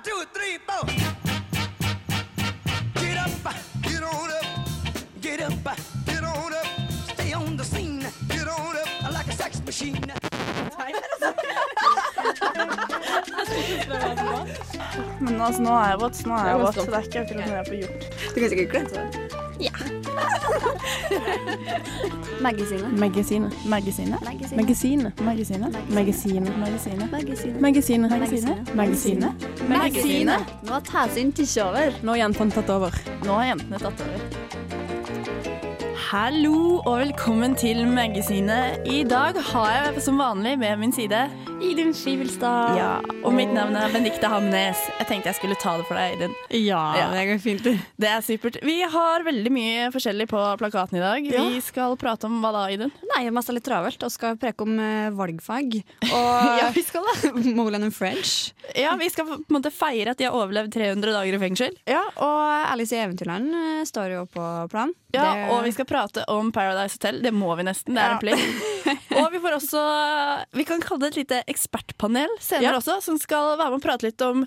One, 0.00 0.06
two, 0.08 0.24
three, 0.32 0.56
four. 0.66 0.84
Get 2.94 3.18
up, 3.18 3.30
get 3.82 4.02
on 4.02 4.30
up, 4.30 4.46
get 5.20 5.40
up, 5.42 5.52
get 6.06 6.24
on 6.24 6.52
up. 6.54 6.66
Stay 7.12 7.32
on 7.34 7.56
the 7.56 7.64
scene, 7.64 8.06
get 8.28 8.48
on 8.48 8.76
up 8.76 9.12
like 9.12 9.26
a 9.28 9.32
sex 9.32 9.62
machine. 9.66 10.00
Men 15.20 15.40
altså, 15.40 15.62
nå 15.62 15.70
er 15.70 15.88
jeg 15.88 16.00
våt, 16.00 16.26
nå 16.26 16.34
er 16.34 16.46
jeg 16.48 16.58
våt. 16.60 16.74
Så 16.74 16.80
det 16.80 16.94
er 16.94 17.02
ikke 17.02 17.20
akkurat 17.20 17.46
noe 17.46 17.56
jeg 17.56 17.66
får 17.68 17.74
gjort. 17.82 18.00
Du 18.34 18.40
kan 18.40 18.48
sikkert 18.48 18.70
glemme 18.70 18.90
det. 18.94 19.04
Ja. 19.60 19.72
Magasinet. 22.40 22.98
Magasinet. 22.98 23.52
Magasinet. 23.68 24.20
Magasinet. 24.22 25.20
Magasinet. 25.20 25.74
Magasinet. 25.90 26.60
Magasinet. 27.60 28.10
Magasinet. 28.10 28.74
Magasinet. 28.74 29.59
Magasinet. 29.70 30.48
Nå 30.66 30.72
Nå 30.74 30.82
Tasin 30.82 31.30
over. 31.62 31.94
Nå 32.02 32.14
har 32.14 32.24
jentene 32.24 32.50
tatt 32.50 32.70
over. 32.74 32.96
Nå 33.22 33.36
har 33.38 33.52
jentene 33.52 33.78
tatt 33.78 34.00
over. 34.02 34.18
Hallo 36.10 36.80
og 36.80 36.96
velkommen 37.04 37.54
til 37.54 37.84
Magasinet. 37.86 38.82
I 38.90 39.04
dag 39.06 39.38
har 39.52 39.70
jeg 39.76 40.02
som 40.02 40.18
vanlig 40.18 40.56
ved 40.58 40.82
min 40.82 40.94
side 40.96 41.22
Idun 41.60 41.92
Skivelstad. 41.94 42.76
Ja, 42.78 42.92
og 43.24 43.34
mitt 43.36 43.50
navn 43.52 43.74
er 43.76 43.90
Benedicte 43.92 44.28
Hamnes. 44.32 44.78
Jeg 44.98 45.06
tenkte 45.10 45.28
jeg 45.28 45.36
skulle 45.36 45.56
ta 45.60 45.74
det 45.76 45.84
for 45.88 45.98
deg, 45.98 46.14
Idun. 46.16 46.32
Ja, 46.56 46.80
Ja. 46.96 47.08
det 47.12 47.24
går 47.28 47.40
fint. 47.42 47.62
Det 48.00 48.08
er 48.08 48.22
supert. 48.24 48.56
Vi 48.64 48.80
har 48.80 49.22
veldig 49.26 49.50
mye 49.52 49.90
forskjellig 49.92 50.26
på 50.30 50.40
plakaten 50.58 50.96
i 50.96 51.02
dag. 51.04 51.26
Ja. 51.28 51.42
Vi 51.52 51.60
skal 51.60 51.96
prate 52.00 52.24
om 52.24 52.40
hva 52.40 52.52
da, 52.52 52.64
Idun? 52.72 52.90
Nei, 53.14 53.24
jeg 53.26 53.34
er 53.36 53.52
litt 53.52 53.64
travelt 53.64 54.02
og 54.02 54.10
skal 54.10 54.36
preke 54.40 54.62
om 54.62 54.78
eh, 54.80 55.10
valgfag. 55.10 55.82
Og 56.16 56.58
Ja, 56.62 56.70
vi 56.72 56.82
skal 56.82 57.04
da. 57.04 57.32
Moland 57.60 57.84
and 57.84 57.94
French. 57.94 58.52
Ja, 58.74 58.96
Vi 58.96 59.08
skal 59.10 59.26
på 59.26 59.34
en 59.34 59.44
måte 59.60 59.70
feire 59.72 60.10
at 60.12 60.18
de 60.18 60.24
har 60.24 60.32
overlevd 60.32 60.72
300 60.72 61.12
dager 61.12 61.34
i 61.34 61.38
fengsel. 61.44 61.76
Ja, 61.86 62.02
og 62.16 62.72
Alice 62.72 62.92
i 62.96 63.00
Eventyrland 63.04 63.52
eh, 63.52 63.84
står 63.84 64.14
jo 64.16 64.24
på 64.32 64.48
plan. 64.70 64.94
Ja, 65.12 65.34
Det- 65.34 65.50
Og 65.52 65.64
vi 65.64 65.72
skal 65.72 65.84
prate 65.84 66.24
om 66.28 66.52
Paradise 66.52 66.96
Hotel. 66.96 67.20
Det 67.20 67.32
må 67.34 67.54
vi 67.56 67.64
nesten. 67.64 67.94
Det 67.94 68.00
er 68.02 68.08
Ja. 68.08 68.12
en 68.14 68.20
plikt. 68.24 69.10
og 69.20 69.30
vi 69.32 69.38
får 69.38 69.52
også 69.60 69.80
Vi 70.54 70.64
kan 70.64 70.80
kalle 70.80 71.00
det 71.00 71.08
et 71.10 71.16
lite 71.26 71.42
ekspertpanel 71.50 72.32
senere 72.40 72.72
Ja. 72.74 72.78
også, 72.80 73.00
som 73.04 73.18
skal 73.18 73.56
være 73.58 73.70
med 73.74 73.80
og 73.80 73.84
prate 73.84 74.06
litt 74.08 74.22
om 74.26 74.46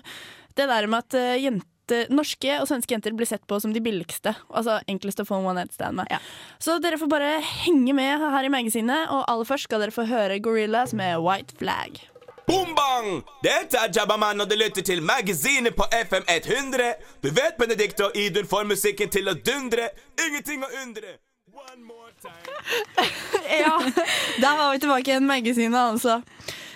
det 0.56 0.66
der 0.70 0.86
med 0.90 0.98
at 1.04 1.14
eh, 1.20 1.36
jenter 1.44 2.08
Norske 2.08 2.48
og 2.62 2.64
svenske 2.70 2.94
jenter 2.94 3.12
blir 3.12 3.28
sett 3.28 3.42
på 3.46 3.58
som 3.60 3.74
de 3.74 3.80
billigste. 3.84 4.32
Altså 4.48 4.78
enklest 4.88 5.20
å 5.20 5.26
få 5.28 5.36
en 5.36 5.44
one 5.50 5.60
night 5.60 5.74
stand 5.76 5.98
med. 5.98 6.08
Ja. 6.10 6.16
Så 6.58 6.78
dere 6.80 6.96
får 6.96 7.10
bare 7.12 7.34
henge 7.44 7.92
med 7.92 8.22
her 8.24 8.46
i 8.48 8.48
magasinet, 8.48 9.10
og 9.12 9.26
aller 9.28 9.44
først 9.44 9.68
skal 9.68 9.82
dere 9.84 9.92
få 9.92 10.06
høre 10.08 10.38
Gorillas 10.40 10.94
med 10.96 11.18
White 11.20 11.58
Flag. 11.60 12.00
Boom 12.48 12.72
bang! 12.76 13.22
Dette 13.44 13.76
er 13.80 13.92
Jabbaman, 13.92 14.40
og 14.40 14.48
du 14.48 14.56
lytter 14.56 14.84
til 14.84 15.00
Magasinet 15.04 15.76
på 15.76 15.84
FM 15.96 16.24
100. 16.28 16.90
Du 17.24 17.30
vet 17.36 17.56
Benedikt 17.60 18.00
og 18.04 18.16
Idun 18.20 18.48
får 18.48 18.64
musikken 18.68 19.08
til 19.12 19.28
å 19.28 19.36
dundre. 19.36 19.90
Ingenting 20.26 20.64
å 20.64 20.68
undre. 20.82 21.18
One 21.52 21.84
more 21.84 22.12
time. 22.20 23.08
Ja, 23.60 23.76
der 24.44 24.56
var 24.56 24.72
vi 24.72 24.80
tilbake 24.80 25.10
igjen, 25.12 25.26
magasinet 25.28 25.76
altså. 25.76 26.22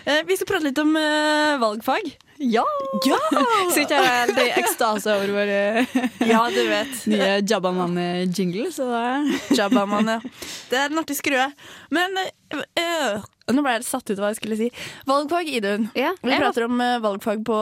Eh, 0.08 0.22
Vi 0.28 0.36
skal 0.38 0.48
prate 0.48 0.64
litt 0.68 0.78
om 0.80 0.94
eh, 0.96 1.54
valgfag. 1.60 2.06
Ja! 2.38 2.62
Ja! 3.04 3.18
ikke 3.82 3.98
jeg 3.98 4.12
helt 4.14 4.38
i 4.40 4.46
ekstase 4.60 5.10
over 5.10 5.32
vår 5.34 5.50
ja, 6.32 6.42
du 6.54 6.60
vet. 6.70 6.94
nye 7.10 7.30
Jabbaman-jingle, 7.42 8.68
så 8.74 8.86
Jabbaman, 9.58 10.12
ja. 10.14 10.20
Det 10.70 10.78
er 10.78 10.92
en 10.92 11.02
artig 11.02 11.18
skrue. 11.18 11.48
Men 11.94 12.14
øh, 12.22 13.26
nå 13.52 13.64
ble 13.66 13.74
jeg 13.78 13.88
satt 13.88 14.14
ut 14.14 14.22
hva 14.22 14.30
jeg 14.32 14.40
skulle 14.40 14.58
si. 14.60 14.70
Valgfag, 15.10 15.50
Idun. 15.60 15.90
Ja, 15.98 16.14
Vi 16.22 16.38
prater 16.38 16.68
om 16.68 16.78
valgfag 17.04 17.42
på 17.48 17.58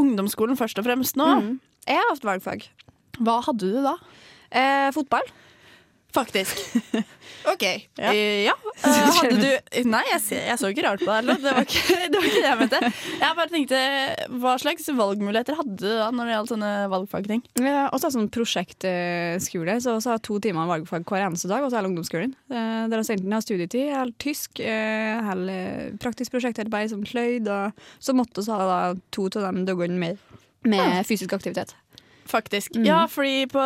ungdomsskolen 0.00 0.58
først 0.58 0.80
og 0.80 0.88
fremst 0.88 1.20
nå. 1.20 1.28
Mm. 1.44 1.54
Jeg 1.84 2.00
har 2.00 2.10
hatt 2.14 2.24
valgfag. 2.26 2.66
Hva 3.20 3.38
hadde 3.46 3.70
du 3.70 3.82
da? 3.84 3.98
Eh, 4.50 4.88
fotball. 4.96 5.26
Faktisk. 6.14 6.60
OK. 7.52 7.64
Ja. 7.98 8.12
Eh, 8.12 8.44
ja. 8.46 8.54
Eh, 8.84 9.06
hadde 9.16 9.36
du 9.38 9.84
Nei, 9.88 10.00
jeg, 10.10 10.20
jeg 10.34 10.58
så 10.60 10.68
ikke 10.68 10.82
rart 10.84 11.00
på 11.00 11.08
deg. 11.08 11.38
Det 11.40 11.52
var 11.54 11.62
ikke, 11.64 11.94
det 12.12 12.18
var 12.18 12.26
ikke 12.28 12.40
det 12.42 12.48
jeg 12.50 12.58
mente. 12.60 12.80
Jeg 13.20 13.36
bare 13.38 13.52
tenkte, 13.52 13.78
Hva 14.42 14.54
slags 14.60 14.90
valgmuligheter 14.98 15.56
hadde 15.56 15.76
du 15.80 15.86
da 15.88 16.08
når 16.12 16.28
det 16.28 16.34
gjaldt 16.34 16.52
sånne 16.52 16.72
valgfagting? 16.92 17.44
Ja, 17.62 17.74
har 17.86 17.94
også 17.96 18.10
sånn 18.16 18.28
prosjektskole, 18.34 19.76
så 19.80 19.96
vi 19.96 20.10
har 20.10 20.24
to 20.26 20.36
timer 20.44 20.68
valgfag 20.68 21.06
hver 21.08 21.26
eneste 21.28 21.48
dag. 21.52 21.64
Og 21.64 21.72
så 21.72 21.80
er 21.80 21.88
ungdomsskolen. 21.88 22.34
Eh, 22.50 22.84
Der 22.92 23.00
vi 23.00 23.16
enten 23.16 23.36
har 23.38 23.46
studietid, 23.46 23.88
eller 23.94 24.14
tysk, 24.20 24.60
eller 24.60 25.94
praktisk 26.02 26.34
prosjektarbeid 26.34 26.92
som 26.92 27.06
sløyd. 27.08 27.48
Og 27.48 27.86
så 28.04 28.16
måtte 28.16 28.44
vi 28.44 28.52
ha 28.52 28.68
da 28.68 28.80
to 29.14 29.30
av 29.40 29.54
de 29.54 29.64
dagene 29.70 30.00
med, 30.02 30.20
med 30.68 31.00
fysisk 31.08 31.32
aktivitet. 31.38 31.72
Faktisk. 32.28 32.76
Mm. 32.76 32.86
Ja, 32.88 33.00
fordi 33.10 33.44
på, 33.52 33.64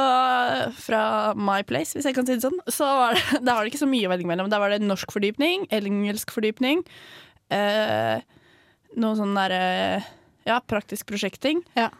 fra 0.82 1.02
My 1.38 1.60
Place, 1.66 1.94
hvis 1.94 2.08
jeg 2.08 2.16
kan 2.16 2.26
si 2.26 2.36
det 2.36 2.44
sånn, 2.44 2.58
så 2.66 2.88
var 2.98 3.16
det, 3.16 3.22
der 3.46 3.52
var 3.52 3.62
det 3.62 3.72
ikke 3.72 3.84
så 3.84 3.90
mye 3.90 4.08
å 4.08 4.12
velge 4.12 4.30
mellom. 4.30 4.50
Der 4.52 4.62
var 4.62 4.74
det 4.74 4.82
norsk 4.82 5.14
fordypning, 5.14 5.68
engelsk 5.74 6.34
fordypning, 6.34 6.82
eh, 7.54 8.18
noe 8.98 9.18
sånn 9.18 9.36
derre 9.38 10.04
Ja, 10.48 10.62
praktisk 10.64 11.10
prosjekting. 11.10 11.60
Ja. 11.76 11.90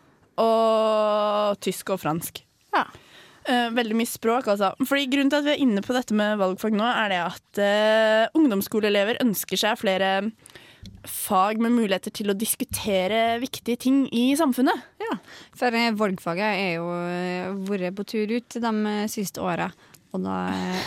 Og 0.41 1.59
tysk 1.61 1.91
og 1.93 2.01
fransk. 2.01 2.41
Ja. 2.73 2.87
Eh, 3.49 3.69
veldig 3.73 3.97
mye 3.97 4.09
språk, 4.09 4.49
altså. 4.53 4.75
Fordi 4.85 5.07
Grunnen 5.09 5.33
til 5.33 5.41
at 5.41 5.47
vi 5.47 5.55
er 5.55 5.63
inne 5.65 5.83
på 5.85 5.95
dette 5.97 6.17
med 6.17 6.41
valgfag 6.41 6.75
nå, 6.77 6.85
er 6.85 7.13
det 7.13 7.21
at 7.23 7.61
eh, 7.65 8.39
ungdomsskoleelever 8.39 9.23
ønsker 9.25 9.61
seg 9.61 9.79
flere 9.81 10.11
fag 11.09 11.61
med 11.63 11.73
muligheter 11.73 12.13
til 12.15 12.33
å 12.33 12.37
diskutere 12.37 13.39
viktige 13.43 13.81
ting 13.81 14.03
i 14.13 14.31
samfunnet. 14.39 14.85
Ja, 15.09 15.19
for 15.57 15.77
eh, 15.77 15.93
valgfaget 15.97 16.49
er 16.49 16.73
jo 16.77 16.89
eh, 17.09 17.53
vært 17.69 17.97
på 17.97 18.07
tur 18.09 18.35
ut 18.35 18.59
de 18.61 18.75
eh, 18.93 19.07
siste 19.11 19.45
åra. 19.45 19.71
Og 20.17 20.23
da 20.25 20.37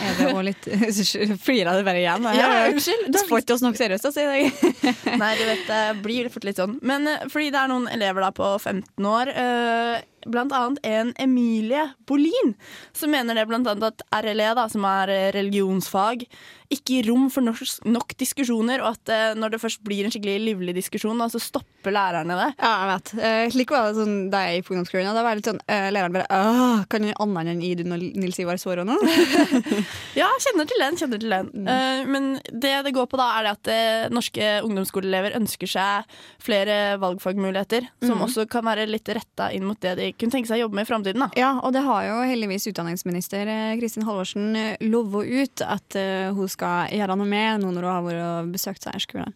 er 0.02 0.16
det 0.18 0.30
òg 0.32 0.40
litt 0.48 0.64
Flirer 1.46 1.78
du 1.78 1.84
bare 1.86 2.00
igjen? 2.00 2.24
Ja, 2.34 2.48
unnskyld. 2.66 3.04
unnskyld. 3.06 3.28
får 3.30 3.44
ikke 3.44 3.54
oss 3.54 3.62
nok 3.62 3.78
seriøst 3.78 4.08
altså, 4.08 4.24
i 4.24 4.30
dag. 4.32 4.72
Nei, 5.20 5.28
du 5.38 5.44
vet, 5.46 5.62
det 5.68 5.82
blir 6.02 6.30
fort 6.34 6.46
litt 6.48 6.58
sånn. 6.58 6.74
Men 6.82 7.06
fordi 7.30 7.52
det 7.54 7.60
er 7.60 7.70
noen 7.70 7.86
elever 7.92 8.26
da 8.26 8.32
på 8.34 8.48
15 8.58 9.10
år, 9.12 9.30
eh, 9.30 10.08
annet 10.26 10.78
en 10.86 11.12
Emilie 11.18 11.88
Bolin, 12.06 12.54
som 12.92 13.10
mener 13.10 13.34
det 13.34 13.46
annet 13.48 13.86
at 13.90 14.02
RLE, 14.24 14.54
da, 14.58 14.68
som 14.68 14.84
er 14.88 15.12
eh, 15.12 15.30
religionsfag, 15.36 16.26
ikke 16.72 16.94
gir 16.96 17.08
rom 17.10 17.26
for 17.32 17.44
nok, 17.44 18.14
diskusjoner, 18.20 18.80
og 18.80 18.94
at 18.94 19.12
eh, 19.12 19.34
når 19.36 19.54
det 19.54 19.60
først 19.60 19.82
blir 19.84 20.06
en 20.06 20.12
skikkelig 20.14 20.38
livlig 20.46 20.74
diskusjon, 20.78 21.18
da, 21.20 21.28
så 21.28 21.40
stopper 21.42 21.92
lærerne 21.92 22.36
det. 22.38 22.48
Ja, 22.62 22.72
jeg 22.72 22.90
vet. 22.92 23.12
Eh, 23.28 23.42
slik 23.52 23.74
var 23.74 23.90
det 23.90 23.98
sånn 24.00 24.16
da 24.32 24.44
jeg 24.46 24.60
gikk 24.60 24.68
på 24.70 24.74
ungdomsskolen. 24.76 25.10
Da 25.12 25.24
var 25.24 25.34
det 25.34 25.42
litt 25.42 25.50
sånn, 25.50 25.60
eh, 25.68 25.88
Læreren 25.92 26.14
bare 26.16 26.28
Åh, 26.32 26.84
Kan 26.88 27.04
du 27.04 27.12
annet 27.12 27.50
enn 27.52 27.64
Idun 27.66 27.92
og 27.96 28.04
Nils 28.22 28.38
Ivar 28.40 28.60
Svara 28.60 28.86
nå? 28.88 28.96
Ja, 30.20 30.28
kjenner 30.44 30.68
til 30.68 30.80
den. 30.82 30.96
kjenner 31.00 31.20
til 31.20 31.32
den. 31.32 31.50
Eh, 31.68 32.04
men 32.08 32.28
det 32.48 32.72
det 32.86 32.94
går 32.96 33.08
på, 33.10 33.18
da, 33.20 33.28
er 33.38 33.46
det 33.46 33.52
at 33.56 33.70
eh, 33.72 34.08
norske 34.12 34.48
ungdomsskoleelever 34.64 35.36
ønsker 35.38 35.68
seg 35.70 36.16
flere 36.42 36.96
valgfagmuligheter, 37.02 37.86
som 38.04 38.22
også 38.24 38.46
kan 38.50 38.64
være 38.66 38.88
litt 38.90 39.08
retta 39.12 39.50
inn 39.54 39.66
mot 39.68 39.80
det 39.82 39.96
de 40.00 40.11
kunne 40.18 40.34
tenke 40.34 40.50
seg 40.50 40.60
å 40.60 40.64
jobbe 40.66 40.78
med 40.78 40.86
i 40.86 40.90
framtiden. 40.90 41.26
Ja, 41.38 41.54
og 41.62 41.74
det 41.76 41.84
har 41.86 42.06
jo 42.06 42.20
heldigvis 42.28 42.68
utdanningsminister 42.70 43.50
eh, 43.50 43.74
Kristin 43.80 44.06
Halvorsen 44.06 44.56
eh, 44.58 44.86
lova 44.86 45.24
ut 45.24 45.64
at 45.66 45.98
eh, 45.98 46.30
hun 46.34 46.50
skal 46.50 46.92
gjøre 46.92 47.18
noe 47.18 47.28
med 47.28 47.62
nå 47.62 47.72
når 47.74 47.86
hun 47.86 47.92
har 47.92 48.06
vært 48.06 48.24
og 48.26 48.54
besøkt 48.54 48.86
seierskolen. 48.86 49.34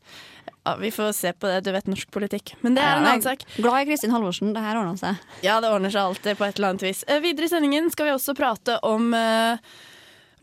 Ja, 0.67 0.75
vi 0.81 0.91
får 0.91 1.13
se 1.15 1.31
på 1.31 1.47
det. 1.47 1.61
Du 1.63 1.71
vet 1.71 1.87
norsk 1.87 2.11
politikk. 2.11 2.57
Men 2.67 2.75
det 2.75 2.83
er 2.83 2.99
en 2.99 3.07
annen 3.07 3.23
sak. 3.23 3.45
Glad 3.55 3.85
i 3.85 3.91
Kristin 3.91 4.11
Halvorsen. 4.11 4.51
Det 4.55 4.65
her 4.65 4.81
ordner 4.81 4.99
seg. 4.99 5.21
Ja, 5.47 5.61
det 5.63 5.71
ordner 5.71 5.95
seg 5.95 6.03
alltid 6.03 6.41
på 6.41 6.47
et 6.49 6.59
eller 6.59 6.75
annet 6.75 6.87
vis. 6.89 7.05
Videre 7.23 7.47
i 7.47 7.53
sendingen 7.53 7.87
skal 7.95 8.09
vi 8.09 8.17
også 8.17 8.35
prate 8.35 8.81
om 8.87 9.13
uh, 9.15 9.63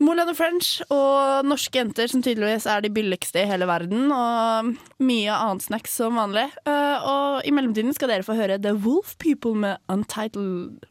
Moulin 0.04 0.28
og 0.28 0.36
French 0.36 0.82
og 0.92 1.46
norske 1.48 1.78
jenter 1.80 2.10
som 2.10 2.20
tydeligvis 2.24 2.66
er 2.68 2.82
de 2.84 2.90
billigste 2.92 3.40
i 3.40 3.48
hele 3.48 3.64
verden, 3.68 4.10
og 4.12 4.74
mye 5.00 5.32
annet 5.32 5.64
snacks 5.64 5.94
som 6.00 6.18
vanlig. 6.20 6.44
Eh, 6.68 7.06
og 7.08 7.46
i 7.48 7.52
mellomtiden 7.54 7.94
skal 7.96 8.12
dere 8.12 8.26
få 8.26 8.36
høre 8.36 8.58
The 8.60 8.74
Wolf 8.74 9.14
People 9.22 9.54
med 9.56 9.80
Untitled. 9.88 10.84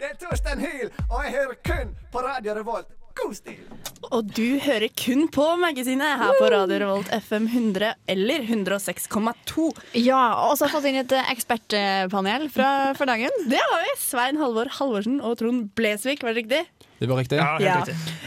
Det 0.00 0.08
er 0.10 0.16
Torstein 0.18 0.60
Hyl, 0.66 0.90
og 1.10 1.24
jeg 1.24 1.32
hører 1.38 1.58
kun 1.64 1.94
på 2.12 2.18
Radio 2.18 2.58
Revolt. 2.58 2.90
God 3.18 3.36
stil! 3.36 3.58
Og 4.14 4.28
du 4.30 4.58
hører 4.62 4.88
kun 4.96 5.26
på 5.34 5.44
magasinet 5.60 6.20
her 6.20 6.36
på 6.38 6.46
Radio 6.52 6.78
Revolt 6.80 7.08
FM 7.12 7.48
100 7.50 7.90
eller 8.14 8.44
106,2. 8.46 9.66
Ja, 9.98 10.20
og 10.46 10.54
så 10.56 10.64
har 10.64 10.70
vi 10.70 10.76
fått 10.76 10.86
inn 10.88 11.00
et 11.02 11.12
eh, 11.16 11.32
ekspertpanel 11.34 12.46
fra, 12.54 12.68
for 12.96 13.10
dagen. 13.10 13.34
Det 13.50 13.58
har 13.60 13.82
vi. 13.84 13.92
Svein 14.00 14.38
Halvor 14.40 14.70
Halvorsen 14.78 15.18
og 15.20 15.36
Trond 15.42 15.68
Blesvik, 15.76 16.22
var 16.24 16.32
det 16.32 16.44
riktig? 16.44 16.62
Det 17.02 17.10
var 17.10 17.20
riktig. 17.20 17.42
Ja. 17.42 17.82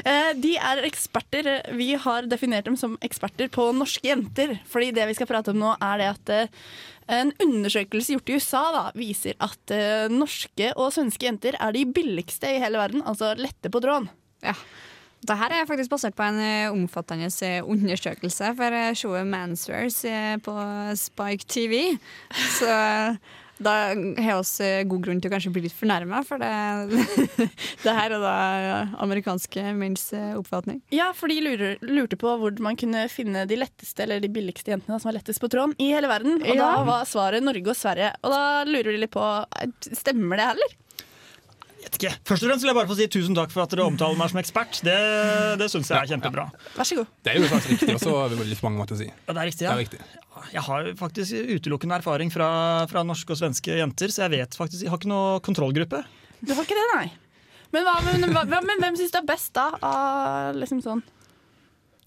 Eh, 0.05 0.29
De 0.43 0.53
er 0.59 0.83
eksperter. 0.88 1.49
Vi 1.79 1.93
har 2.05 2.29
definert 2.29 2.67
dem 2.69 2.77
som 2.77 2.99
eksperter 3.01 3.49
på 3.51 3.71
norske 3.75 4.11
jenter. 4.11 4.57
Fordi 4.69 4.91
det 4.95 5.09
vi 5.09 5.17
skal 5.17 5.31
prate 5.31 5.55
om 5.55 5.61
nå, 5.63 5.73
er 5.81 6.03
det 6.03 6.09
at 6.13 6.33
eh, 6.35 6.63
en 7.11 7.33
undersøkelse 7.43 8.19
gjort 8.19 8.29
i 8.31 8.38
USA 8.39 8.61
da, 8.75 8.83
viser 8.95 9.39
at 9.43 9.73
norske 10.13 10.69
og 10.79 10.93
svenske 10.95 11.27
jenter 11.27 11.57
er 11.59 11.73
de 11.75 11.81
billigste 11.89 12.47
i 12.53 12.61
hele 12.61 12.79
verden. 12.79 13.01
Altså 13.03 13.33
lette 13.39 13.71
på 13.73 13.81
tråden. 13.83 14.07
Ja. 14.45 14.55
Det 15.21 15.35
her 15.38 15.53
er 15.53 15.67
faktisk 15.69 15.91
basert 15.91 16.15
på 16.17 16.25
en 16.25 16.39
eh, 16.41 16.71
omfattende 16.73 17.27
eh, 17.45 17.59
undersøkelse 17.61 18.55
for 18.57 18.73
eh, 18.73 18.93
showet 18.97 19.27
Manswears 19.29 19.99
på 20.41 20.55
Spike 20.97 21.45
TV. 21.45 21.75
Så 22.57 22.71
da 23.61 23.73
har 23.93 24.41
vi 24.41 24.69
god 24.89 25.03
grunn 25.05 25.19
til 25.21 25.29
å 25.29 25.33
kanskje 25.35 25.51
bli 25.53 25.61
litt 25.67 25.75
fornærma, 25.77 26.23
for 26.25 26.41
det, 26.41 26.49
det 27.85 27.93
her 27.93 28.15
er 28.17 28.23
da 28.23 28.33
amerikanske 29.05 29.67
menns 29.77 30.07
oppfatning. 30.39 30.81
Ja, 30.89 31.11
for 31.13 31.29
de 31.29 31.38
lurer, 31.45 31.77
lurte 31.85 32.17
på 32.17 32.33
hvor 32.41 32.57
man 32.65 32.79
kunne 32.81 33.05
finne 33.13 33.45
de 33.45 33.61
letteste 33.61 34.01
eller 34.07 34.25
de 34.25 34.33
billigste 34.33 34.73
jentene 34.73 34.97
som 34.97 35.11
var 35.11 35.19
lettest 35.19 35.43
på 35.43 35.51
tråden 35.53 35.77
i 35.77 35.91
hele 35.93 36.09
verden. 36.09 36.41
Og 36.41 36.55
Ja. 36.55 36.63
da 36.65 36.83
var 36.89 37.05
svaret 37.05 37.45
Norge 37.45 37.69
og 37.69 37.77
Sverige. 37.77 38.15
Og 38.25 38.33
da 38.33 38.41
lurer 38.65 38.95
de 38.95 39.03
litt 39.05 39.13
på 39.13 39.27
Stemmer 39.91 40.41
det 40.41 40.49
her, 40.49 40.57
eller? 40.57 40.79
Vet 41.91 41.97
ikke. 41.99 42.11
Først 42.23 42.45
og 42.45 42.47
fremst 42.47 42.63
vil 42.63 42.69
jeg 42.71 42.77
bare 42.77 42.88
få 42.88 42.95
si 42.95 43.05
tusen 43.11 43.35
takk 43.35 43.51
for 43.51 43.65
at 43.65 43.73
dere 43.73 43.83
omtaler 43.83 44.15
meg 44.15 44.29
som 44.31 44.39
ekspert. 44.39 44.77
Det, 44.85 44.95
det 45.59 45.67
syns 45.73 45.89
jeg 45.91 45.97
er 45.99 46.07
kjempebra. 46.13 46.45
Vær 46.77 46.88
så 46.88 46.95
god. 47.01 47.09
Det 47.25 47.33
er 47.33 47.39
jo 47.41 47.49
faktisk 47.51 47.73
riktig 47.73 47.95
også, 47.97 48.13
vil 48.31 48.47
jeg 48.53 48.59
på 48.61 48.67
mange 48.69 48.79
måter 48.79 48.99
si. 49.01 49.07
Ja, 49.11 49.33
det 49.35 49.41
er 49.41 49.49
riktig, 49.51 49.65
Det 49.65 49.73
er 49.73 49.81
riktig. 49.81 49.99
Jeg 50.55 50.63
har 50.65 50.88
faktisk 50.97 51.51
utelukkende 51.57 51.97
erfaring 51.99 52.31
fra, 52.31 52.47
fra 52.89 53.03
norske 53.03 53.35
og 53.35 53.41
svenske 53.41 53.75
jenter, 53.81 54.07
så 54.15 54.23
jeg 54.25 54.31
vet 54.38 54.55
faktisk 54.57 54.85
Jeg 54.85 54.89
har 54.93 55.01
ikke 55.01 55.11
noe 55.11 55.41
kontrollgruppe. 55.43 55.99
Du 56.41 56.53
har 56.55 56.63
ikke 56.63 56.79
det, 56.79 56.88
nei? 56.95 57.09
Men, 57.75 57.83
hva, 57.88 57.97
men, 58.07 58.23
hva, 58.35 58.61
men 58.63 58.79
hvem 58.85 58.95
syns 58.99 59.11
det 59.13 59.19
er 59.21 59.27
best, 59.27 59.51
da? 59.55 59.67
Av 59.83 60.55
liksom 60.57 60.79
sånn 60.83 61.03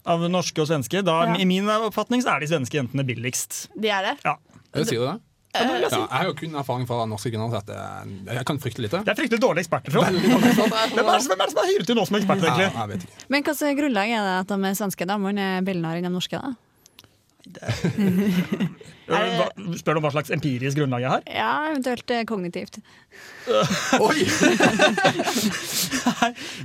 Av 0.09 0.25
norske 0.29 0.61
og 0.61 0.67
svenske. 0.69 1.05
Da, 1.05 1.19
Ja. 1.29 1.37
I 1.41 1.45
min 1.49 1.69
oppfatning 1.69 2.21
så 2.25 2.33
er 2.35 2.43
de 2.43 2.49
svenske 2.51 2.77
jentene 2.81 3.05
billigst. 3.05 3.67
De 3.77 3.89
er 3.93 4.09
det? 4.09 4.17
Ja. 4.25 4.35
Jeg 4.75 4.89
sier 4.91 5.05
det. 5.05 5.13
Eh, 5.15 5.21
Ja, 5.21 5.21
jeg 5.55 6.09
har 6.11 6.27
jo 6.29 6.35
kun 6.37 6.59
erfaring 6.61 6.87
fra 6.89 7.05
norske 7.09 7.31
kvinner, 7.31 7.55
at 7.59 7.71
jeg, 7.71 8.45
kan 8.49 8.61
frykte 8.61 8.83
litt. 8.83 8.95
Det 8.95 9.13
er 9.13 9.19
fryktelig 9.19 9.41
dårlige 9.43 9.65
eksperter, 9.65 9.95
tror 9.95 10.07
jeg. 10.09 10.19
Hvem 10.95 11.07
er, 11.07 11.15
det 11.15 11.23
som, 11.25 11.63
er 11.63 11.71
hyret 11.71 11.91
inn 11.91 11.99
nå 11.99 12.05
som 12.09 12.19
ekspert, 12.19 12.43
Ja, 12.43 12.53
egentlig? 12.53 12.69
jeg 12.75 12.91
vet 12.93 13.07
ikke. 13.07 13.25
Men 13.29 13.47
hvilket 13.47 13.81
grunnlag 13.81 14.15
er 14.17 14.29
det 14.29 14.37
at 14.43 14.55
de 14.55 14.75
svenske 14.81 15.09
damene 15.09 15.49
er 15.57 15.67
billigere 15.67 16.01
enn 16.01 16.09
de 16.09 16.13
norske? 16.17 16.41
da? 16.41 16.53
Spør 19.05 19.93
du 19.93 19.99
om 19.99 20.05
hva 20.05 20.11
slags 20.15 20.31
empirisk 20.33 20.79
grunnlag 20.79 21.03
jeg 21.03 21.11
har? 21.11 21.23
Ja, 21.29 21.49
eventuelt 21.69 22.09
eh, 22.13 22.23
kognitivt. 22.27 22.79
Oi! 24.05 24.25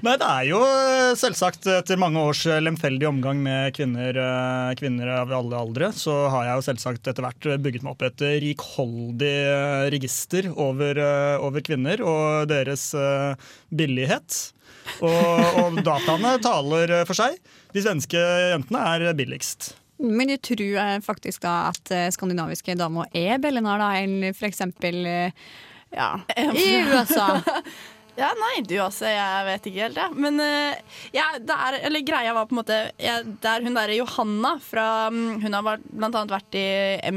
Nei, 0.06 0.14
det 0.16 0.26
er 0.26 0.46
jo 0.48 0.60
eh, 0.64 1.12
selvsagt 1.20 1.68
etter 1.70 2.00
mange 2.00 2.22
års 2.30 2.46
eh, 2.48 2.62
lemfeldig 2.64 3.08
omgang 3.10 3.42
med 3.44 3.74
kvinner, 3.76 4.16
kvinner 4.80 5.12
av 5.18 5.34
alle 5.36 5.58
aldre, 5.60 5.90
så 5.96 6.14
har 6.32 6.48
jeg 6.48 6.60
jo 6.60 6.66
selvsagt 6.70 7.10
etter 7.12 7.26
hvert 7.26 7.50
bygget 7.60 7.84
meg 7.84 7.92
opp 7.92 8.06
et 8.08 8.24
rikholdig 8.46 9.34
register 9.92 10.48
over, 10.54 11.02
over 11.44 11.66
kvinner 11.66 12.00
og 12.04 12.48
deres 12.50 12.90
billighet. 13.68 14.40
Og, 15.04 15.60
og 15.60 15.82
dataene 15.84 16.38
taler 16.42 17.02
for 17.08 17.18
seg. 17.18 17.36
De 17.74 17.84
svenske 17.84 18.18
jentene 18.54 18.80
er 18.94 19.12
billigst. 19.18 19.74
Men 20.00 20.32
jeg 20.34 20.42
tror 20.50 20.66
eh, 20.82 20.96
faktisk 21.04 21.44
da 21.44 21.54
at 21.70 21.94
eh, 21.94 22.08
skandinaviske 22.14 22.76
damer 22.78 23.10
er 23.16 23.40
Bellinar 23.42 23.80
da 23.82 23.92
enn 24.00 24.32
f.eks. 24.32 24.64
Ja, 25.90 26.12
i 26.36 26.68
USA. 26.90 27.32
Ja, 28.20 28.30
nei, 28.36 28.60
du 28.66 28.74
også. 28.82 29.06
Jeg 29.08 29.44
vet 29.46 29.66
ikke 29.70 29.82
helt, 29.84 29.98
jeg. 30.00 30.16
Men 30.20 30.40
eh, 30.42 30.98
ja, 31.14 31.26
det 31.38 31.56
er, 31.56 31.78
eller 31.88 32.04
greia 32.04 32.34
var 32.36 32.48
på 32.48 32.54
en 32.54 32.60
måte 32.60 32.78
ja, 33.00 33.20
Det 33.24 33.48
er 33.48 33.64
hun 33.64 33.76
derre 33.76 33.96
Johanna 33.96 34.54
fra 34.62 34.86
mm, 35.12 35.40
Hun 35.44 35.56
har 35.56 35.64
vært, 35.66 35.86
blant 35.88 36.18
annet 36.18 36.34
vært 36.34 36.58
i 36.58 36.64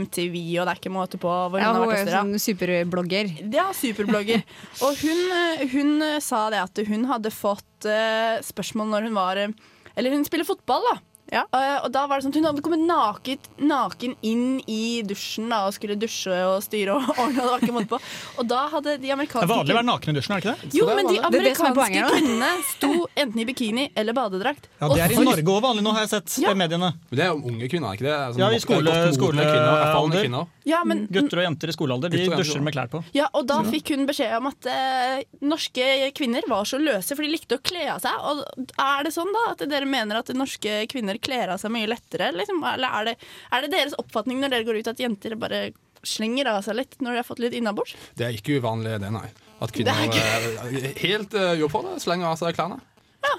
MTV, 0.03 0.37
og 0.61 0.67
det 0.67 0.75
er 0.75 0.81
ikke 0.81 0.93
måte 0.93 1.19
på 1.21 1.31
hvor 1.31 1.57
hun 1.57 1.63
Ja, 1.63 1.71
har 1.73 1.81
hun 1.81 1.91
vært 1.91 2.03
er 2.03 2.05
og 2.05 2.13
jo 2.13 2.19
sånn 2.21 2.45
superblogger. 2.45 3.33
Ja, 3.53 3.67
superblogger. 3.77 4.45
Og 4.85 5.01
hun, 5.03 5.23
eh, 5.39 5.65
hun 5.73 5.95
eh, 6.05 6.19
sa 6.23 6.45
det 6.53 6.61
at 6.63 6.83
hun 6.87 7.07
hadde 7.09 7.33
fått 7.33 7.87
uh, 7.87 8.39
spørsmål 8.43 8.93
når 8.93 9.09
hun 9.09 9.17
var 9.17 9.41
eh, 9.41 9.55
Eller 9.99 10.15
hun 10.15 10.23
spiller 10.27 10.47
fotball, 10.47 10.85
da. 10.91 10.95
Ja. 11.31 11.45
Uh, 11.55 11.85
og 11.85 11.91
da 11.95 12.03
var 12.05 12.19
det 12.19 12.25
sånn 12.25 12.33
at 12.33 12.37
Hun 12.37 12.45
hadde 12.45 12.61
kommet 12.61 12.81
naket, 12.85 13.45
naken 13.57 14.15
inn 14.21 14.59
i 14.69 15.01
dusjen 15.07 15.47
da, 15.49 15.63
og 15.69 15.73
skulle 15.73 15.95
dusje 15.97 16.35
og 16.45 16.59
styre 16.65 16.97
og 16.97 17.07
ordne. 17.23 17.39
Og 17.39 17.47
det 17.47 17.51
var 17.53 17.63
ikke 17.63 17.75
måte 17.77 17.89
på. 17.93 17.99
Og 18.41 18.47
da 18.51 18.59
hadde 18.73 18.97
de 19.01 19.13
amerikanske 19.15 19.47
Det 19.47 19.49
er 19.49 19.53
vanlig 19.55 19.73
å 19.73 19.77
være 19.79 19.87
naken 19.87 20.11
i 20.11 20.17
dusjen, 20.19 20.35
er 20.35 20.41
det 20.41 20.43
ikke 20.43 20.53
det? 20.67 20.77
Jo, 20.77 20.85
det 20.89 20.97
men 20.99 21.07
de 21.09 21.15
er 21.15 21.23
er 21.23 21.29
amerikanske 21.31 22.03
kvinnene 22.11 22.51
sto 22.73 22.91
enten 23.23 23.39
i 23.39 23.45
bikini 23.49 23.85
eller 23.95 24.13
badedrakt. 24.17 24.67
Ja, 24.81 24.89
Det 24.93 25.01
er 25.07 25.15
i 25.15 25.23
Norge 25.23 25.55
òg 25.55 25.63
vanlig 25.63 25.85
nå, 25.87 25.93
har 25.95 26.05
jeg 26.05 26.11
sett 26.13 26.37
Ja. 26.43 26.51
i 26.51 26.59
mediene. 26.59 26.91
Det 27.09 27.23
er 27.23 27.31
jo 27.31 27.39
unge 27.53 27.69
kvinner, 27.71 27.93
er 27.93 27.97
ikke 27.97 28.07
det? 28.09 28.17
Som 28.35 28.41
Ja, 28.43 28.49
i 28.51 28.59
skole- 28.59 28.83
godt 28.83 28.99
modne 28.99 29.15
skole- 29.17 29.47
kvinner, 29.47 29.73
erfarne 29.79 30.03
alder. 30.03 30.21
kvinner. 30.27 30.47
Ja, 30.65 30.83
men, 30.87 31.07
Gutter 31.11 31.41
og 31.41 31.43
jenter 31.47 31.67
i 31.67 31.73
skolealder 31.75 32.09
de 32.13 32.27
dusjer 32.31 32.61
med 32.63 32.73
klær 32.75 32.87
på. 32.91 33.03
ja, 33.13 33.27
og 33.33 33.47
da 33.47 33.61
fikk 33.67 33.89
hun 33.95 34.05
beskjed 34.07 34.37
om 34.37 34.47
at 34.47 34.65
eh, 34.71 35.23
norske 35.41 36.11
kvinner 36.15 36.41
var 36.47 36.63
så 36.63 36.79
løse, 36.79 37.15
for 37.15 37.23
de 37.23 37.31
likte 37.33 37.57
å 37.57 37.63
kle 37.63 37.87
av 37.91 37.99
seg. 37.99 38.15
Og 38.23 38.69
er 38.79 39.03
det 39.03 39.11
sånn 39.15 39.31
da 39.33 39.51
at 39.51 39.65
dere 39.69 39.85
mener 39.89 40.21
at 40.21 40.27
norske 40.35 40.87
kvinner 40.87 41.19
kler 41.23 41.53
av 41.53 41.61
seg 41.61 41.73
mye 41.73 41.89
lettere? 41.89 42.31
Liksom? 42.35 42.61
Eller 42.73 42.99
er 42.99 43.09
det, 43.09 43.15
er 43.51 43.65
det 43.65 43.73
deres 43.73 43.97
oppfatning 44.01 44.43
når 44.43 44.55
dere 44.55 44.67
går 44.67 44.81
ut 44.81 44.91
at 44.93 45.01
jenter 45.03 45.35
bare 45.39 45.65
slenger 46.03 46.49
av 46.51 46.61
seg 46.65 46.77
litt 46.81 46.97
når 46.99 47.15
de 47.15 47.21
har 47.21 47.27
fått 47.27 47.43
litt 47.43 47.57
innabords? 47.57 47.95
Det 48.19 48.27
er 48.27 48.37
ikke 48.37 48.59
uvanlig, 48.59 48.97
det, 49.03 49.11
nei. 49.15 49.27
At 49.63 49.71
kvinner 49.75 50.07
ikke... 50.07 50.95
helt 51.03 51.37
uh, 51.37 51.53
uoppfordret 51.61 52.03
slenger 52.03 52.31
av 52.33 52.39
seg 52.41 52.57
klærne. 52.57 52.81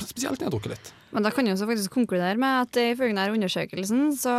Spesielt 0.01 0.39
når 0.39 0.41
de 0.41 0.47
har 0.47 0.55
drukket 0.55 0.73
litt. 0.73 0.93
Men 1.15 1.27
da 1.27 1.31
kan 1.31 1.47
jeg 1.47 1.55
også 1.55 1.69
faktisk 1.69 1.93
konkludere 1.95 2.41
med 2.41 2.65
at 2.65 2.79
ifølge 2.81 3.13
denne 3.13 3.37
undersøkelsen 3.37 4.09
så 4.19 4.33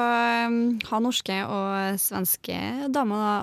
um, 0.50 0.58
har 0.90 1.04
norske 1.06 1.38
og 1.46 2.02
svenske 2.02 2.58
damer 2.92 3.22
da 3.22 3.36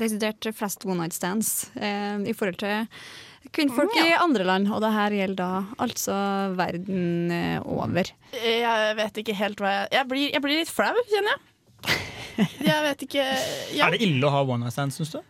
desidert 0.00 0.46
flest 0.54 0.84
one 0.86 1.00
night 1.00 1.16
stands 1.16 1.70
eh, 1.74 2.20
i 2.28 2.34
forhold 2.36 2.60
til 2.60 2.84
kvinnfolk 3.54 3.94
i 4.00 4.12
andre 4.18 4.46
land. 4.48 4.70
Og 4.74 4.80
det 4.84 4.92
her 4.94 5.16
gjelder 5.18 5.38
da 5.40 5.80
altså 5.82 6.16
verden 6.58 7.32
eh, 7.34 7.58
over. 7.62 8.10
Jeg 8.36 8.96
vet 8.98 9.20
ikke 9.22 9.36
helt 9.38 9.60
hva 9.62 9.72
jeg 9.74 9.92
Jeg 9.96 10.08
blir, 10.10 10.26
jeg 10.34 10.44
blir 10.44 10.60
litt 10.62 10.72
flau, 10.72 10.94
kjenner 11.10 11.36
jeg. 11.36 11.52
Jeg 12.66 12.80
vet 12.84 13.02
ikke 13.06 13.22
ja. 13.24 13.86
Er 13.86 13.94
det 13.94 14.02
ille 14.04 14.26
å 14.28 14.32
ha 14.34 14.42
one 14.44 14.66
night 14.66 14.74
stand, 14.76 14.92
syns 14.92 15.14
du? 15.14 15.20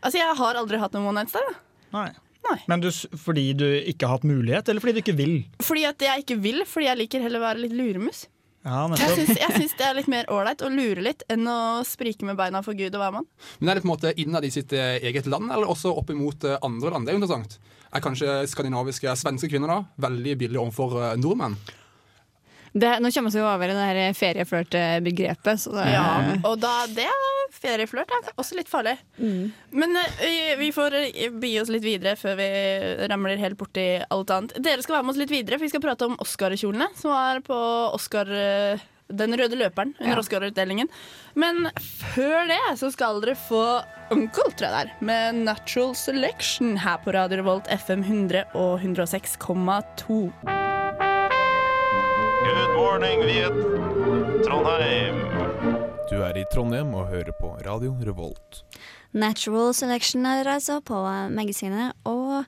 Altså, 0.00 0.18
jeg 0.20 0.36
har 0.38 0.60
aldri 0.60 0.78
hatt 0.80 0.94
noen 0.96 1.10
one 1.10 1.22
night 1.22 1.32
stand. 1.32 1.58
Nei. 1.92 2.10
Nei. 2.44 2.58
Men 2.68 2.82
du, 2.84 2.90
fordi 3.16 3.46
du 3.56 3.66
ikke 3.88 4.08
har 4.08 4.18
hatt 4.18 4.26
mulighet, 4.28 4.68
eller 4.68 4.84
fordi 4.84 4.98
du 4.98 5.00
ikke 5.00 5.16
vil? 5.16 5.34
Fordi 5.64 5.84
at 5.88 6.02
jeg 6.04 6.24
ikke 6.24 6.36
vil, 6.44 6.62
fordi 6.68 6.88
jeg 6.90 7.00
liker 7.00 7.24
heller 7.24 7.40
å 7.40 7.46
være 7.46 7.62
litt 7.64 7.76
luremus. 7.76 8.26
Ja, 8.64 8.86
Jeg 8.96 9.10
syns, 9.18 9.36
jeg 9.36 9.56
syns 9.58 9.74
det 9.76 9.84
er 9.84 9.96
litt 9.98 10.08
mer 10.08 10.28
ålreit 10.32 10.62
å 10.64 10.70
lure 10.72 11.02
litt 11.04 11.20
enn 11.28 11.44
å 11.50 11.82
sprike 11.84 12.24
med 12.24 12.38
beina 12.38 12.62
for 12.64 12.72
Gud 12.78 12.94
og 12.96 13.02
hvermann. 13.02 13.26
Men 13.60 13.68
er 13.70 13.76
det 13.76 13.84
på 13.84 13.90
en 13.90 13.92
måte 13.92 14.14
innad 14.22 14.46
i 14.48 14.52
sitt 14.54 14.72
eh, 14.72 14.96
eget 15.04 15.28
land, 15.28 15.52
eller 15.52 15.68
også 15.68 15.92
opp 15.92 16.08
imot 16.14 16.46
eh, 16.48 16.56
andre 16.64 16.94
land? 16.94 17.04
Det 17.04 17.12
er 17.12 17.18
jo 17.18 17.20
interessant. 17.20 17.58
Er 17.92 18.04
kanskje 18.04 18.38
skandinaviske 18.48 19.12
svenske 19.20 19.50
kvinner 19.52 19.68
da 19.68 19.78
veldig 20.06 20.38
billige 20.40 20.62
overfor 20.64 20.96
eh, 21.02 21.16
nordmenn? 21.20 21.58
Det, 22.74 22.88
nå 22.98 23.10
kommer 23.14 23.30
vi 23.30 23.38
over 23.40 23.70
i 23.70 23.74
det 23.76 23.82
her 23.86 24.16
ferieflørt-begrepet. 24.18 25.66
Det, 25.70 25.84
Ja, 25.94 26.06
og 26.42 26.56
da, 26.58 26.72
det 26.90 27.04
er 27.06 27.52
ferieflørt. 27.54 28.10
er 28.10 28.32
Også 28.34 28.56
litt 28.58 28.68
farlig. 28.70 28.96
Men 29.18 29.94
eh, 30.00 30.56
vi, 30.58 30.72
får 30.74 30.96
by 31.30 31.38
begi 31.38 31.60
oss 31.62 31.70
litt 31.70 31.84
videre 31.86 32.16
før 32.18 32.34
vi 32.40 32.48
ramler 33.12 33.38
helt 33.38 33.56
borti 33.60 33.84
alt 34.10 34.32
annet. 34.34 34.56
Dere 34.58 34.82
skal 34.82 34.96
være 34.98 35.06
med 35.06 35.14
oss 35.14 35.20
litt 35.22 35.30
videre, 35.30 35.60
for 35.60 35.68
vi 35.68 35.70
skal 35.70 35.84
prate 35.86 36.08
om 36.10 36.18
Oscar-kjolene, 36.24 36.90
som 36.98 37.14
var 37.14 37.40
på 37.46 37.60
Oscar... 37.94 38.26
eh, 38.34 38.82
Den 39.14 39.34
røde 39.36 39.54
løperen 39.60 39.90
under 40.00 40.16
Ja. 40.16 40.18
Oscar-utdelingen. 40.22 40.88
Men 41.36 41.68
før 42.16 42.48
det 42.48 42.58
så 42.80 42.88
skal 42.90 43.20
dere 43.20 43.36
få 43.36 43.60
Uncle, 44.10 44.48
tror 44.56 44.66
jeg 44.66 44.72
det 44.72 44.80
er, 44.80 44.92
med 45.04 45.42
Natural 45.44 45.94
Selection 45.94 46.74
her 46.80 46.96
på 47.04 47.12
Radio 47.14 47.42
Revolt 47.44 47.68
FM 47.70 48.02
100 48.02 48.46
og 48.56 48.80
106,2. 48.80 50.63
Good 52.44 52.74
morning, 52.76 53.22
Viet. 53.24 53.56
Trondheim. 54.44 55.16
Du 56.10 56.18
er 56.20 56.36
i 56.36 56.44
Trondheim 56.52 56.90
og 56.92 57.08
hører 57.08 57.32
på 57.38 57.54
Radio 57.64 57.94
Revolt. 58.04 58.60
Natural 59.16 59.72
Selection 59.74 60.26
er 60.28 60.50
altså 60.52 60.80
på 60.84 60.98
magasinet. 61.32 61.96
Og 62.04 62.44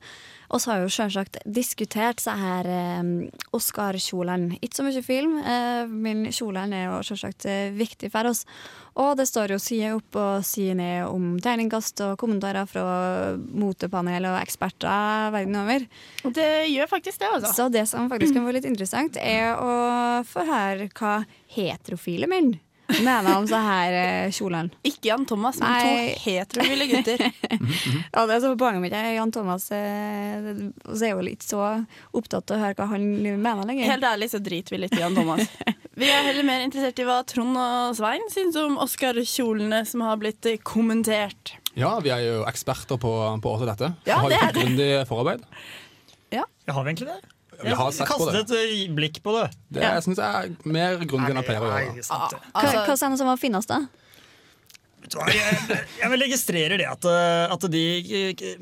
oss 0.49 0.67
har 0.71 0.83
jo 0.83 0.91
selvsagt 0.93 1.39
diskutert 1.45 2.23
så 2.23 2.35
her 2.39 2.69
eh, 2.71 3.03
Oscar-kjolene. 3.57 4.59
Ikke 4.61 4.81
så 4.81 4.87
mye 4.87 5.05
film, 5.05 5.39
eh, 5.43 5.85
men 5.91 6.27
kjolene 6.35 6.83
er 6.83 6.91
jo 6.91 7.01
selvsagt 7.07 7.49
eh, 7.51 7.71
viktig 7.77 8.11
for 8.15 8.31
oss. 8.31 8.45
Og 8.97 9.17
det 9.19 9.27
står 9.29 9.53
jo 9.53 9.61
side 9.61 9.93
opp 9.97 10.17
og 10.17 10.45
side 10.47 10.77
ned 10.79 11.09
om 11.11 11.35
tegningkast 11.45 12.01
og 12.07 12.15
kommentarer 12.21 12.69
fra 12.71 12.85
motepanel 13.37 14.31
og 14.31 14.39
eksperter 14.41 15.33
verden 15.35 15.59
over. 15.61 15.85
Det 16.25 16.51
gjør 16.73 16.93
faktisk 16.95 17.21
det, 17.21 17.33
altså. 17.39 17.53
Så 17.57 17.69
det 17.73 17.85
som 17.91 18.09
faktisk 18.13 18.39
kan 18.39 18.47
være 18.47 18.61
litt 18.61 18.71
interessant, 18.71 19.21
er 19.21 19.53
å 19.61 19.75
få 20.27 20.47
høre 20.49 20.89
hva 20.97 21.19
heterofile 21.57 22.31
menn 22.31 22.55
mener 23.03 23.37
om 23.37 23.47
så 23.49 23.59
her 23.63 23.97
eh, 23.99 24.33
kjolene. 24.35 24.71
Ikke 24.87 25.11
Jan 25.11 25.27
Thomas, 25.29 25.59
men 25.63 25.73
Nei. 25.73 25.81
to 26.15 26.25
heterofile 26.27 26.89
gutter. 26.91 27.25
Ja, 28.17 28.25
det 28.29 28.37
er 28.37 28.41
så 28.43 28.53
Poenget 28.57 28.83
mitt 28.83 28.95
er 28.97 29.11
Jan 29.17 29.33
Thomas 29.35 29.67
eh, 29.75 30.47
så 30.87 31.09
er 31.09 31.13
jo 31.13 31.25
litt 31.25 31.45
så 31.45 31.61
opptatt 32.17 32.53
av 32.53 32.57
å 32.57 32.63
høre 32.63 32.79
hva 32.79 32.89
han 32.95 33.05
mener 33.23 33.67
lenger. 33.69 33.91
Helt 33.91 34.07
ærlig 34.09 34.31
så 34.33 34.41
driter 34.43 34.77
vi 34.77 34.83
litt 34.85 34.97
i 34.97 35.03
Jan 35.03 35.17
Thomas. 35.19 35.45
Vi 35.97 36.09
er 36.13 36.27
heller 36.27 36.45
mer 36.45 36.61
interessert 36.61 36.99
i 37.01 37.07
hva 37.09 37.23
Trond 37.25 37.57
og 37.57 37.95
Svein 37.97 38.27
syns 38.29 38.59
om 38.61 38.75
Oscar-kjolene 38.85 39.79
som 39.89 40.03
har 40.05 40.19
blitt 40.21 40.45
eh, 40.45 40.59
kommentert. 40.61 41.55
Ja, 41.77 41.95
vi 42.05 42.13
er 42.13 42.21
jo 42.25 42.43
eksperter 42.49 43.01
på, 43.01 43.13
på 43.45 43.55
også 43.55 43.69
dette. 43.69 43.91
Ja, 44.09 44.19
har 44.21 44.29
det 44.33 44.37
jo 44.37 44.45
er 44.45 44.51
et 44.53 44.59
grundig 44.61 44.91
forarbeid. 45.09 45.47
Ja, 46.37 46.45
har 46.69 46.85
vi 46.85 46.93
egentlig 46.93 47.09
det? 47.15 47.36
Vi 47.63 47.75
har 47.79 47.93
sett 47.93 48.09
på 48.09 48.27
Kastet 48.27 48.51
et 48.57 48.91
blikk 48.97 49.23
på 49.25 49.33
det. 49.37 49.47
Det 49.79 49.93
syns 50.05 50.19
jeg 50.21 50.27
er 50.27 50.73
mer 50.77 50.99
grunn 51.05 51.27
til 51.27 51.43
pleier 51.47 51.63
å 51.65 51.71
gjøre. 51.71 51.95
Det. 51.95 52.05
Hva, 52.09 52.29
Altså- 52.55 52.85
hva 52.85 52.97
er 52.97 53.11
det 53.15 53.19
som 53.23 53.27
var 53.31 53.37
finest, 53.41 53.69
da? 53.69 53.81
Jeg, 55.07 55.79
jeg 56.01 56.11
vil 56.11 56.23
registrerer 56.25 56.81
det 56.81 56.87
at, 56.91 57.05
eh, 57.07 57.53
at 57.55 57.67
de 57.71 57.83
eh, 58.33 58.57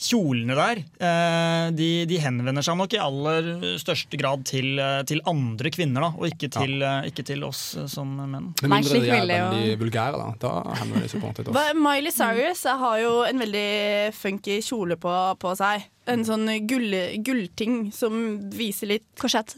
kjolene 0.00 0.56
der, 0.56 0.80
eh, 1.04 1.66
de, 1.76 1.88
de 2.08 2.18
henvender 2.22 2.64
seg 2.64 2.78
nok 2.80 2.94
i 2.96 3.00
aller 3.02 3.50
største 3.80 4.16
grad 4.20 4.46
til, 4.48 4.72
eh, 4.80 5.02
til 5.08 5.20
andre 5.28 5.72
kvinner, 5.74 6.06
da, 6.06 6.10
og 6.16 6.30
ikke 6.30 6.48
til, 6.54 6.78
ja. 6.80 6.94
ikke 7.06 7.24
til 7.28 7.44
oss 7.46 7.62
eh, 7.76 7.88
som 7.90 8.14
menn. 8.16 8.50
Med 8.62 8.72
mindre 8.72 8.96
de 8.96 9.10
er 9.12 9.28
veldig 9.28 9.76
vulgære, 9.82 10.20
da. 10.22 10.32
Da 10.40 10.54
henvender 10.80 11.04
de 11.04 11.12
seg 11.12 11.24
på 11.24 11.32
til 11.36 11.52
oss. 11.52 11.72
Miley 11.76 12.14
Cyrus 12.16 12.64
har 12.84 13.00
jo 13.02 13.14
en 13.28 13.44
veldig 13.44 13.70
funky 14.16 14.60
kjole 14.64 14.96
på, 15.00 15.16
på 15.40 15.54
seg. 15.60 15.88
En 16.10 16.24
sånn 16.26 16.48
gull, 16.66 16.96
gullting 17.22 17.90
som 17.94 18.14
viser 18.56 18.94
litt 18.94 19.04
Korsett. 19.20 19.52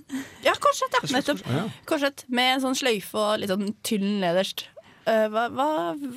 Ja, 0.45 0.53
korsett, 0.61 0.99
ja. 0.99 1.07
Nettopp. 1.15 1.41
Ja. 1.47 1.63
Korsett 1.89 2.27
Med 2.29 2.57
en 2.57 2.65
sånn 2.67 2.77
sløyfe 2.77 3.17
og 3.17 3.41
litt 3.41 3.53
sånn 3.53 3.71
tynn 3.87 4.19
nederst. 4.21 4.67
Eh, 5.03 5.25
hva, 5.33 5.49
hva 5.51 5.67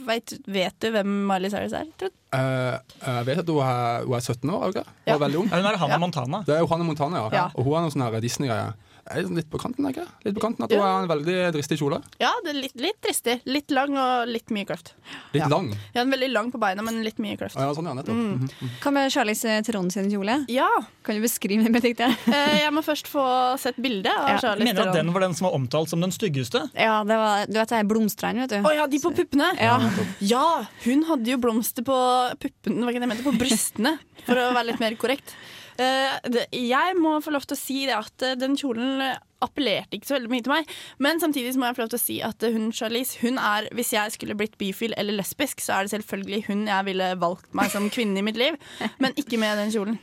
vet, 0.06 0.36
vet 0.46 0.76
du 0.84 0.92
hvem 0.94 1.14
Miley 1.30 1.50
Cyrus 1.50 1.74
er? 1.74 1.88
Trond? 1.98 2.14
Uh, 2.36 2.76
jeg 3.02 3.28
vet 3.30 3.42
at 3.42 3.50
hun 3.50 3.62
er, 3.66 4.04
hun 4.06 4.18
er 4.18 4.26
17 4.26 4.52
år, 4.52 4.66
okay? 4.70 4.84
hun? 4.86 4.98
Ja. 5.08 5.16
er 5.16 5.22
veldig 5.24 5.40
ung. 5.42 5.48
Ja, 5.50 5.62
hun 5.62 5.70
er 5.72 5.80
Hannah 5.82 5.96
Ja. 5.96 6.02
Montana. 6.04 6.42
Det 6.46 6.56
er 6.56 6.62
jo 6.62 6.70
Hannah 6.70 6.88
Montana, 6.90 7.24
ja. 7.24 7.30
Ja. 7.34 7.46
Og 7.56 7.66
hun 7.66 7.78
er 7.80 7.86
noe 7.88 7.96
sånn 7.96 8.06
Disney-greie. 8.22 8.74
Er 9.06 9.22
litt 9.30 9.50
på 9.54 9.60
kanten, 9.62 9.86
ikke? 9.86 10.02
Litt 10.26 10.34
på 10.34 10.42
kanten 10.42 10.64
At 10.66 10.72
hun 10.74 10.80
Ja. 10.80 10.86
er 10.98 11.04
en 11.04 11.10
veldig 11.12 11.36
dristig 11.54 11.78
kjole. 11.78 12.02
Ja, 12.20 12.32
det 12.44 12.56
er 12.56 12.60
litt, 12.62 12.76
litt 12.76 13.00
dristig. 13.06 13.42
Litt 13.46 13.70
lang 13.70 13.96
og 13.96 14.28
litt 14.28 14.50
mye 14.50 14.66
kløft. 14.66 14.94
Litt 15.32 15.44
Ja. 15.44 15.48
lang. 15.48 15.70
Ja, 15.94 16.04
den 16.04 16.12
er 16.12 16.18
veldig 16.18 16.32
lang 16.34 16.52
på 16.52 16.58
beina, 16.60 16.82
men 16.82 17.04
litt 17.04 17.18
mye 17.20 17.38
kløft. 17.38 17.54
Ja, 17.56 17.72
sånn, 17.74 17.86
ja, 17.86 17.94
nettopp. 17.94 18.16
Mhm. 18.16 18.50
Hva 18.82 18.92
med 18.92 19.12
Charlize 19.12 19.62
Theron 19.64 19.92
sin 19.92 20.10
kjole? 20.10 20.46
Ja, 20.50 20.68
Kan 21.04 21.16
du 21.16 21.22
beskrive 21.22 21.64
den, 21.64 21.76
eh, 22.34 22.60
jeg 22.66 22.72
må 22.74 22.82
først 22.84 23.06
få 23.06 23.60
sett 23.60 23.76
bildet 23.78 24.08
av 24.12 24.28
Ja. 24.30 24.38
Charlize 24.40 24.58
du 24.58 24.74
mener 24.74 24.88
at 24.90 24.96
den 24.96 25.14
var 25.14 25.20
den 25.22 25.34
som 25.36 25.46
var 25.52 25.54
omtalt 25.54 25.88
som 25.88 26.02
den 26.02 26.10
styggeste. 26.10 26.68
Ja, 26.74 27.04
det 27.04 27.16
var, 27.16 27.46
du 27.46 27.54
vet 27.54 27.70
det 27.70 27.78
er 27.78 27.84
blomstene, 27.84 28.48
vet 28.48 28.50
du. 28.50 28.68
Å 28.68 28.74
ja, 28.76 28.88
de 28.88 28.98
på 28.98 29.14
puppene! 29.14 29.54
Ja. 29.60 29.78
Ja, 30.20 30.66
hun 30.84 31.04
hadde 31.04 31.26
jo 31.28 31.38
blomster 31.38 31.84
på 31.86 31.94
puppene, 32.40 32.82
hva 32.82 32.90
ikke 32.90 33.02
det 33.02 33.08
jeg 33.08 33.14
mente, 33.14 33.24
på 33.24 33.38
brystene, 33.38 34.00
for 34.26 34.34
å 34.34 34.52
være 34.56 34.66
litt 34.72 34.80
mer 34.80 34.96
korrekt. 34.96 35.36
Eh, 35.82 36.44
jeg 36.56 36.96
må 37.00 37.18
få 37.24 37.34
lov 37.36 37.46
til 37.50 37.58
å 37.58 37.60
si 37.60 37.80
det 37.88 37.96
at 37.98 38.24
eh, 38.24 38.38
den 38.40 38.56
kjolen 38.60 39.02
appellerte 39.44 39.98
ikke 39.98 40.08
så 40.08 40.16
veldig 40.16 40.32
mye 40.32 40.46
til 40.46 40.54
meg. 40.54 40.74
Men 41.04 41.20
samtidig 41.22 41.56
må 41.60 41.68
jeg 41.68 41.78
få 41.78 41.86
lov 41.86 41.94
til 41.94 42.00
å 42.00 42.06
si 42.06 42.18
at 42.24 42.46
eh, 42.48 42.56
hun 42.56 42.72
Charlize, 42.76 43.20
hun 43.24 43.40
er, 43.42 43.68
hvis 43.76 43.92
jeg 43.96 44.16
skulle 44.16 44.38
blitt 44.40 44.58
bifil 44.62 44.96
eller 44.98 45.20
lesbisk, 45.20 45.64
så 45.64 45.78
er 45.78 45.86
det 45.86 45.96
selvfølgelig 45.98 46.46
hun 46.48 46.66
jeg 46.72 46.90
ville 46.90 47.12
valgt 47.22 47.52
meg 47.58 47.74
som 47.74 47.92
kvinne 47.92 48.22
i 48.22 48.26
mitt 48.26 48.40
liv. 48.40 48.60
Men 49.04 49.18
ikke 49.20 49.40
med 49.42 49.60
den 49.60 49.74
kjolen. 49.76 50.00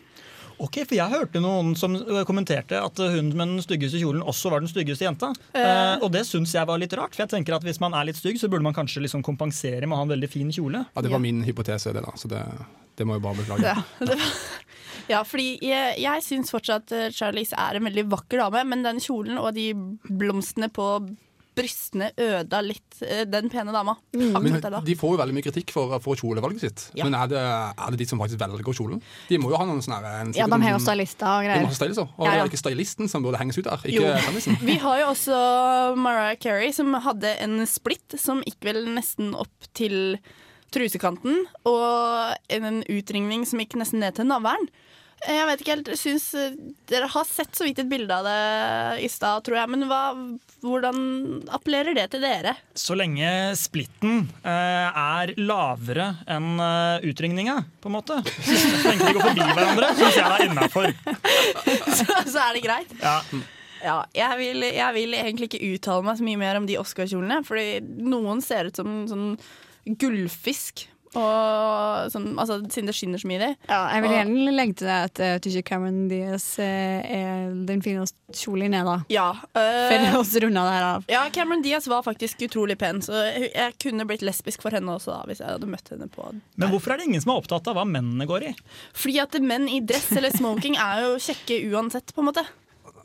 Ok, 0.58 0.82
for 0.84 0.96
Jeg 0.96 1.12
hørte 1.12 1.40
noen 1.42 1.72
som 1.78 1.94
eh, 1.96 2.22
kommenterte 2.28 2.80
at 2.82 3.00
hun 3.00 3.30
med 3.32 3.54
den 3.54 3.64
styggeste 3.64 4.00
kjolen 4.02 4.24
også 4.24 4.52
var 4.52 4.64
den 4.64 4.70
styggeste 4.70 5.06
jenta. 5.06 5.32
Eh, 5.56 5.96
og 6.02 6.10
det 6.14 6.24
syns 6.28 6.54
jeg 6.56 6.68
var 6.68 6.80
litt 6.82 6.94
rart, 6.98 7.16
for 7.16 7.24
jeg 7.24 7.32
tenker 7.32 7.56
at 7.56 7.66
hvis 7.66 7.80
man 7.82 7.96
er 7.96 8.08
litt 8.08 8.20
stygg, 8.20 8.40
så 8.40 8.50
burde 8.52 8.66
man 8.66 8.76
kanskje 8.76 9.04
liksom 9.04 9.24
kompensere 9.26 9.86
med 9.86 9.96
å 9.96 10.02
ha 10.02 10.06
en 10.08 10.14
veldig 10.14 10.30
fin 10.30 10.52
kjole. 10.52 10.84
Ja, 10.92 11.04
det 11.04 11.12
var 11.12 11.22
min 11.22 11.42
hypotese, 11.46 11.94
det 11.96 12.04
da. 12.04 12.14
Så 12.18 12.30
det, 12.32 12.42
det 12.98 13.08
må 13.08 13.18
jeg 13.18 13.24
bare 13.24 13.40
beklage. 13.40 13.72
Ja, 13.72 13.82
det 14.06 14.18
var, 14.20 14.38
ja 15.10 15.24
fordi 15.26 15.48
jeg, 15.64 15.98
jeg 16.02 16.24
syns 16.26 16.52
fortsatt 16.54 16.94
eh, 16.94 17.10
Charlize 17.14 17.58
er 17.58 17.78
en 17.78 17.88
veldig 17.88 18.06
vakker 18.12 18.44
dame, 18.44 18.64
men 18.72 18.86
den 18.86 19.02
kjolen 19.02 19.40
og 19.40 19.52
de 19.56 19.72
blomstene 20.08 20.70
på 20.72 20.94
brystene 21.56 22.10
øda 22.16 22.60
litt 22.64 23.02
eh, 23.04 23.24
den 23.28 23.50
pene 23.52 23.72
dama. 23.74 23.94
Men 24.16 24.60
da. 24.62 24.80
De 24.84 24.94
får 24.96 25.14
jo 25.14 25.18
veldig 25.20 25.34
mye 25.36 25.44
kritikk 25.44 25.72
for, 25.74 25.92
for 26.00 26.16
kjolevalget 26.16 26.60
sitt. 26.64 26.84
Ja. 26.96 27.04
Men 27.04 27.14
er 27.18 27.28
det, 27.32 27.42
er 27.42 27.90
det 27.94 27.98
de 28.00 28.06
som 28.08 28.20
faktisk 28.22 28.40
velger 28.40 28.72
kjolen? 28.78 29.02
De 29.28 29.38
må 29.42 29.50
jo 29.52 29.58
ha 29.60 29.66
noen 29.68 29.82
sånne 29.84 30.00
en- 30.22 30.32
Ja, 30.36 30.46
de 30.48 30.58
har 30.62 30.70
jo 30.74 30.78
sånn- 30.80 30.86
stylister 30.88 31.26
og 31.28 31.42
De 31.42 31.48
må 31.48 31.52
greier. 31.52 31.66
ha 31.66 31.78
stylister. 31.80 32.08
Og 32.16 32.24
Ja, 32.26 32.32
ja. 32.32 32.32
det 32.32 32.44
er 32.46 32.52
ikke 32.52 32.62
stylisten 32.64 33.08
som 33.12 33.22
burde 33.26 33.38
henges 33.42 33.58
ut 33.58 33.64
der, 33.64 33.76
ikke 33.84 34.00
Jo. 34.00 34.56
Vi 34.66 34.76
har 34.78 34.98
jo 35.02 35.06
også 35.12 35.96
Mariah 35.96 36.36
Carey, 36.40 36.72
som 36.72 36.92
hadde 36.94 37.36
en 37.44 37.60
splitt 37.66 38.18
som 38.18 38.40
gikk 38.46 38.60
vel 38.64 38.86
nesten 38.94 39.34
opp 39.36 39.68
til 39.74 40.18
trusekanten, 40.72 41.44
og 41.68 42.36
en 42.48 42.80
utringning 42.88 43.44
som 43.48 43.60
gikk 43.60 43.76
nesten 43.76 44.00
ned 44.00 44.14
til 44.16 44.24
navlen. 44.30 44.68
Jeg 45.22 45.46
vet 45.46 45.60
ikke 45.62 45.74
helt, 45.76 45.88
jeg 45.92 46.00
synes 46.00 46.24
eh, 46.34 46.54
Dere 46.90 47.06
har 47.12 47.26
sett 47.28 47.54
så 47.54 47.66
vidt 47.66 47.78
et 47.78 47.90
bilde 47.90 48.14
av 48.14 48.26
det 48.26 49.04
i 49.06 49.08
stad, 49.10 49.44
tror 49.46 49.60
jeg. 49.60 49.70
Men 49.70 49.86
hva, 49.90 50.00
hvordan 50.64 50.98
appellerer 51.54 51.94
det 51.94 52.08
til 52.14 52.24
dere? 52.24 52.56
Så 52.74 52.96
lenge 52.98 53.30
splitten 53.58 54.26
eh, 54.42 54.88
er 54.90 55.34
lavere 55.38 56.08
enn 56.26 56.58
uh, 56.58 56.98
utringninga, 57.06 57.56
på 57.82 57.90
en 57.90 57.96
måte. 57.96 58.18
Så 58.48 58.58
lenge 58.88 59.08
de 59.08 59.16
går 59.16 59.26
forbi 59.28 59.46
hverandre, 59.46 59.90
syns 60.00 60.18
jeg 60.18 60.26
det 60.26 60.36
er 60.36 60.46
innafor. 60.48 60.94
så, 61.98 62.06
så 62.26 62.46
er 62.48 62.56
det 62.58 62.64
greit. 62.66 62.96
Ja. 63.02 63.18
Ja, 63.82 63.96
jeg 64.14 64.38
vil, 64.38 64.62
jeg 64.62 64.94
vil 64.94 65.16
egentlig 65.18 65.48
ikke 65.50 65.72
uttale 65.74 66.06
meg 66.06 66.18
så 66.18 66.26
mye 66.26 66.38
mer 66.38 66.58
om 66.60 66.66
de 66.68 66.78
Oscar-kjolene, 66.78 67.40
fordi 67.46 67.80
noen 67.82 68.42
ser 68.44 68.70
ut 68.70 68.78
som 68.78 69.02
sånn 69.10 69.32
gullfisk. 69.98 70.86
Og 71.18 72.12
sånn, 72.12 72.32
altså, 72.40 72.58
siden 72.72 72.90
det 72.90 72.96
skinner 72.96 73.20
så 73.20 73.28
mye 73.28 73.38
i 73.38 73.42
det. 73.44 73.52
Ja, 73.68 73.80
jeg 73.94 74.04
vil 74.06 74.16
gjerne 74.16 74.56
legge 74.56 74.78
til 74.80 74.90
deg 74.90 75.08
at 75.10 75.22
uh, 75.22 75.34
tror 75.44 75.66
Cameron 75.68 76.02
Diaz 76.10 76.46
uh, 76.60 76.64
er 76.64 77.52
den 77.68 77.84
fineste 77.84 78.18
kjolen 78.32 78.72
er, 78.76 78.86
da. 78.88 78.96
Ja, 79.12 79.26
For 79.52 79.92
øh, 79.92 80.14
å 80.16 80.22
runde 80.24 80.62
det 80.64 80.72
her 80.72 80.86
av. 80.86 81.04
ja, 81.12 81.22
Cameron 81.34 81.64
Diaz 81.64 81.86
var 81.90 82.04
faktisk 82.06 82.40
utrolig 82.46 82.78
pen, 82.80 83.02
så 83.04 83.26
jeg 83.28 83.50
jeg 83.52 83.76
kunne 83.82 84.06
blitt 84.08 84.24
lesbisk 84.24 84.64
for 84.64 84.74
henne 84.74 84.94
også 84.96 85.12
da, 85.12 85.20
hvis 85.28 85.42
jeg 85.42 85.56
hadde 85.56 85.68
møtt 85.70 85.92
henne 85.92 86.08
på 86.12 86.30
Men 86.32 86.72
hvorfor 86.72 86.94
er 86.94 87.00
det 87.00 87.10
ingen 87.10 87.24
som 87.24 87.34
er 87.34 87.42
opptatt 87.42 87.68
av 87.70 87.78
hva 87.78 87.84
mennene 87.88 88.26
går 88.28 88.48
i? 88.50 88.54
Fordi 88.96 89.18
at 89.22 89.38
menn 89.42 89.68
i 89.70 89.82
dress 89.84 90.10
eller 90.16 90.34
smoking 90.34 90.78
er 90.80 91.06
jo 91.06 91.14
kjekke 91.22 91.60
uansett, 91.72 92.14
på 92.14 92.22
en 92.22 92.30
måte. 92.30 92.46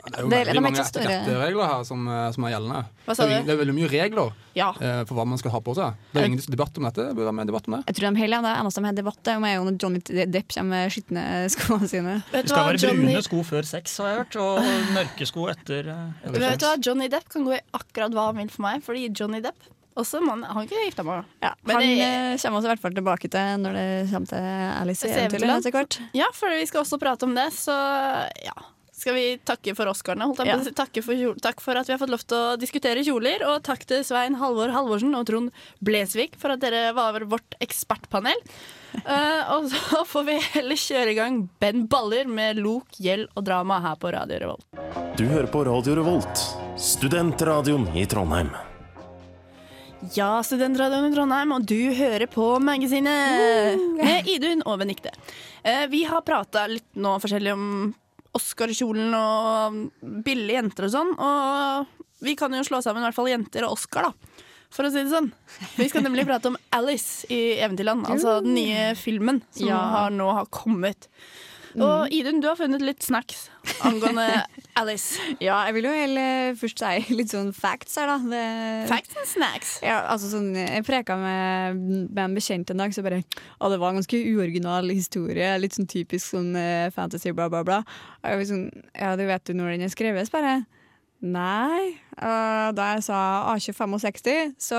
Det 0.07 0.17
er 0.17 0.23
jo 0.23 0.29
Det- 0.29 0.47
veldig 0.47 0.61
mange 0.63 0.79
etterregler 0.83 1.67
her 1.67 1.83
som, 1.83 2.07
eh, 2.07 2.31
som 2.31 2.43
er 2.47 2.51
gjeldende. 2.55 2.81
Hva 3.07 3.15
sa 3.15 3.25
det, 3.25 3.31
er, 3.33 3.41
du? 3.41 3.45
det 3.47 3.53
er 3.53 3.59
veldig 3.65 3.75
mye 3.77 3.89
regler 3.91 4.31
Ja. 4.55 4.69
uh, 4.71 5.03
for 5.05 5.13
hva 5.15 5.25
man 5.27 5.37
skal 5.37 5.51
ha 5.51 5.59
på 5.59 5.75
seg. 5.75 5.93
Det 6.13 6.21
er 6.21 6.25
ingen 6.25 6.39
debatt 6.49 6.77
om 6.77 6.83
dette. 6.87 7.05
Burde 7.13 7.27
være 7.29 7.33
med 7.39 7.47
debatt 7.47 7.67
om 7.67 7.73
det. 7.77 7.85
Jeg 7.87 7.95
tror 7.99 8.09
de 8.15 8.21
heller 8.23 8.41
det 8.41 8.53
eneste 8.57 8.81
de 8.81 8.85
har 8.85 8.97
debatt 9.01 9.27
om, 9.35 9.43
er 9.45 9.55
jo 9.55 9.63
når 9.67 9.77
Johnny 9.83 9.99
Depp 10.31 10.47
kommer 10.55 10.69
med 10.69 10.91
skitne 10.91 11.23
skoene 11.53 11.87
sine. 11.91 12.17
Vet 12.31 12.45
Det 12.47 12.49
skal 12.49 12.65
være 12.71 12.81
Johnny, 12.81 13.05
brune 13.13 13.23
sko 13.23 13.43
før 13.43 13.65
sex, 13.65 13.97
har 13.97 14.07
jeg 14.07 14.17
hørt, 14.25 14.35
og 14.41 14.59
mørke 14.97 15.27
sko 15.27 15.47
etter, 15.53 15.87
eh, 15.89 16.11
etter 16.25 16.39
vet 16.39 16.59
du 16.59 16.65
hva. 16.65 16.75
Johnny 16.83 17.07
Depp 17.09 17.29
kan 17.29 17.43
gå 17.45 17.53
i 17.57 17.61
akkurat 17.73 18.11
hva 18.13 18.25
han 18.31 18.37
vil 18.37 18.49
for 18.49 18.61
meg, 18.63 18.83
fordi 18.83 19.09
Johnny 19.13 19.41
Depp 19.41 19.55
også 19.97 20.21
mann, 20.21 20.43
han 20.45 20.67
ikke 20.67 20.77
gifta 20.91 21.03
meg. 21.03 21.25
Ja, 21.41 21.53
han 21.65 21.79
det- 21.81 21.99
eh, 22.05 22.37
kommer 22.37 22.57
oss 22.59 22.65
i 22.65 22.67
hvert 22.69 22.79
fall 22.79 22.91
tilbake 22.93 23.29
til 23.33 23.57
når 23.63 23.73
det 23.73 24.11
kommer 24.11 24.27
til 24.27 24.37
Alice 24.81 25.03
eventuelt 25.07 25.65
etter 25.65 25.71
hvert. 25.73 25.99
Ja, 26.13 26.25
for 26.33 26.49
vi 26.49 26.65
skal 26.65 26.83
også 26.83 26.99
prate 26.99 27.23
om 27.23 27.33
det, 27.33 27.51
så 27.53 27.73
ja. 28.45 28.53
Skal 28.97 29.13
vi 29.13 29.25
takke 29.45 29.75
for 29.77 29.91
Oscarene? 29.91 30.25
Takke 30.73 31.03
for, 31.05 31.35
takk 31.37 31.59
for 31.61 31.77
at 31.77 31.85
vi 31.85 31.93
har 31.93 31.99
fått 32.01 32.09
lov 32.09 32.23
til 32.25 32.37
å 32.37 32.55
diskutere 32.57 33.03
kjoler. 33.05 33.43
Og 33.45 33.59
takk 33.67 33.83
til 33.85 34.01
Svein 34.07 34.39
Halvor 34.41 34.73
Halvorsen 34.73 35.13
og 35.13 35.27
Trond 35.29 35.65
Blesvik 35.85 36.33
for 36.41 36.55
at 36.55 36.63
dere 36.63 36.95
var 36.97 37.21
vårt 37.29 37.53
ekspertpanel. 37.61 38.41
Uh, 39.05 39.43
og 39.53 39.67
så 39.69 40.01
får 40.09 40.25
vi 40.31 40.37
heller 40.55 40.81
kjøre 40.81 41.13
i 41.13 41.17
gang 41.19 41.43
Ben 41.61 41.85
Baller 41.91 42.25
med 42.25 42.57
lok, 42.57 42.97
gjeld 42.97 43.29
og 43.37 43.45
drama 43.45 43.77
her 43.85 43.99
på 44.01 44.15
Radio 44.15 44.41
Revolt. 44.41 44.65
Du 45.19 45.27
hører 45.29 45.45
på 45.53 45.61
Radio 45.67 45.99
Revolt, 45.99 46.41
studentradioen 46.81 47.85
i 47.93 48.07
Trondheim. 48.09 48.49
Ja, 50.17 50.41
Studentradioen 50.45 51.11
i 51.11 51.13
Trondheim, 51.13 51.53
og 51.53 51.69
du 51.69 51.93
hører 51.97 52.25
på 52.29 52.49
Magasinet 52.61 53.77
med 53.97 54.29
Idun 54.29 54.65
og 54.65 54.81
Benikte. 54.81 55.13
Eh, 55.61 55.85
vi 55.89 56.03
har 56.09 56.25
prata 56.25 56.65
litt 56.69 56.89
nå 56.97 57.15
forskjellig 57.21 57.53
om 57.53 57.71
Oscar-kjolen 58.37 59.13
og 59.17 59.77
billige 60.25 60.59
jenter 60.61 60.87
og 60.87 60.93
sånn, 60.93 61.13
og 61.19 62.03
vi 62.25 62.33
kan 62.39 62.53
jo 62.55 62.63
slå 62.65 62.79
sammen 62.85 63.03
i 63.03 63.07
hvert 63.09 63.17
fall 63.17 63.29
jenter 63.31 63.67
og 63.67 63.75
Oscar, 63.77 64.09
da. 64.09 64.43
For 64.73 64.83
å 64.83 64.89
si 64.91 64.99
det 64.99 65.11
sånn. 65.13 65.29
Vi 65.77 65.85
skal 65.87 66.03
nemlig 66.03 66.25
prate 66.27 66.49
om 66.51 66.57
Alice 66.75 67.27
i 67.31 67.55
Eventyrland, 67.63 68.03
altså 68.11 68.39
den 68.43 68.57
nye 68.57 68.89
filmen 68.99 69.39
som 69.55 69.69
Ja. 69.69 69.77
har, 69.93 70.09
nå 70.11 70.27
har 70.35 70.49
kommet. 70.51 71.07
Og 71.83 72.13
Idun, 72.13 72.39
du 72.41 72.47
har 72.49 72.57
funnet 72.57 72.81
litt 72.81 73.05
snacks 73.05 73.47
angående 73.85 74.25
Alice. 74.79 75.19
Ja, 75.43 75.59
jeg 75.67 75.75
vil 75.77 75.87
jo 75.89 75.93
heller 75.93 76.55
først 76.57 76.81
si 76.81 77.15
litt 77.17 77.33
sånn 77.33 77.51
facts 77.55 77.97
her, 77.99 78.09
da. 78.09 78.17
Det, 78.31 78.43
Facts 78.89 79.17
and 79.17 79.29
snacks. 79.29 79.73
Ja, 79.85 79.99
altså 80.11 80.31
sånn, 80.31 80.51
Jeg 80.57 80.85
preka 80.87 81.17
med, 81.21 81.81
med 82.07 82.23
en 82.23 82.37
bekjent 82.37 82.73
en 82.73 82.81
dag, 82.81 82.95
så 82.95 83.03
bare 83.05 83.23
Å, 83.23 83.69
det 83.73 83.81
var 83.81 83.93
en 83.93 84.01
ganske 84.01 84.21
uoriginal 84.33 84.89
historie. 84.93 85.51
Litt 85.61 85.77
sånn 85.77 85.89
typisk 85.89 86.33
sånn 86.33 86.53
eh, 86.57 86.87
fantasy, 86.95 87.33
bla, 87.37 87.49
bla, 87.53 87.63
bla. 87.67 87.83
Og 88.23 88.31
jeg 88.31 88.41
var 88.41 88.49
sånn 88.53 88.67
Ja, 88.93 89.13
du 89.19 89.25
vet 89.29 89.49
jo 89.53 89.57
når 89.57 89.75
den 89.75 89.87
er 89.87 89.93
skrevet? 89.93 90.33
Bare 90.33 90.59
Nei. 91.25 91.97
Og 92.17 92.75
da 92.77 92.91
jeg 92.93 93.07
sa 93.07 93.19
A265, 93.55 94.53
så 94.61 94.77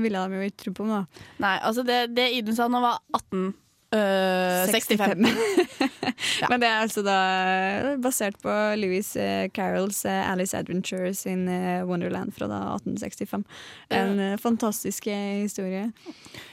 ville 0.00 0.22
de 0.24 0.38
jo 0.40 0.48
ikke 0.48 0.62
tro 0.62 0.72
på 0.78 0.86
meg. 0.88 1.20
Nei, 1.44 1.58
altså 1.60 1.84
det, 1.84 1.98
det 2.16 2.30
Idun 2.38 2.56
sa, 2.56 2.68
nå 2.72 2.80
var 2.80 3.02
18 3.12 3.52
Øh, 3.94 4.66
65. 4.72 5.18
Men 6.50 6.60
det 6.60 6.68
er 6.68 6.80
altså 6.82 7.02
da 7.06 7.16
basert 8.02 8.36
på 8.42 8.52
Louis 8.80 9.14
eh, 9.16 9.48
Carrolls 9.54 10.04
eh, 10.04 10.30
Alice 10.32 10.56
Adventures 10.56 11.24
in 11.30 11.46
eh, 11.48 11.84
Wonderland 11.86 12.34
fra 12.34 12.48
da 12.50 12.60
1865. 12.74 13.44
En 13.94 14.18
uh. 14.18 14.38
fantastisk 14.40 15.06
eh, 15.06 15.44
historie. 15.44 15.92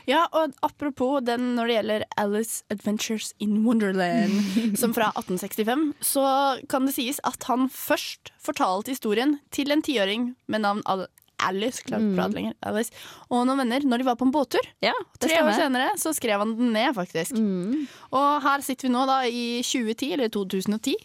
Ja, 0.10 0.26
og 0.32 0.54
apropos 0.62 1.22
den 1.26 1.56
når 1.56 1.70
det 1.70 1.78
gjelder 1.80 2.06
Alice 2.18 2.64
Adventures 2.70 3.34
in 3.40 3.66
Wonderland, 3.66 4.32
som 4.82 4.94
fra 4.94 5.12
1865, 5.16 5.94
så 6.02 6.26
kan 6.70 6.86
det 6.86 6.96
sies 6.98 7.22
at 7.28 7.50
han 7.50 7.70
først 7.74 8.34
fortalte 8.42 8.94
historien 8.94 9.40
til 9.52 9.72
en 9.72 9.82
tiåring 9.82 10.32
med 10.48 10.66
navn 10.66 10.86
Al 11.42 11.58
klarer 11.58 11.78
ikke 11.82 11.98
å 11.98 12.16
prate 12.18 12.38
lenger, 12.38 12.54
Alice, 12.70 12.92
og 13.30 13.46
noen 13.50 13.58
venner 13.64 13.86
når 13.88 13.98
de 14.04 14.08
var 14.10 14.16
på 14.20 14.28
en 14.28 14.34
båttur. 14.36 14.66
Ja, 14.84 14.94
Tre 15.20 15.40
år 15.42 15.54
senere 15.58 15.94
så 16.02 16.14
skrev 16.14 16.40
han 16.44 16.56
den 16.60 16.72
ned, 16.76 16.94
faktisk. 16.98 17.34
Mm. 17.38 17.88
Og 18.12 18.28
her 18.46 18.62
sitter 18.66 18.88
vi 18.88 18.94
nå 18.94 19.06
da 19.10 19.22
i 19.26 19.62
2010, 19.66 20.14
eller 20.18 20.30
2010, 20.34 20.96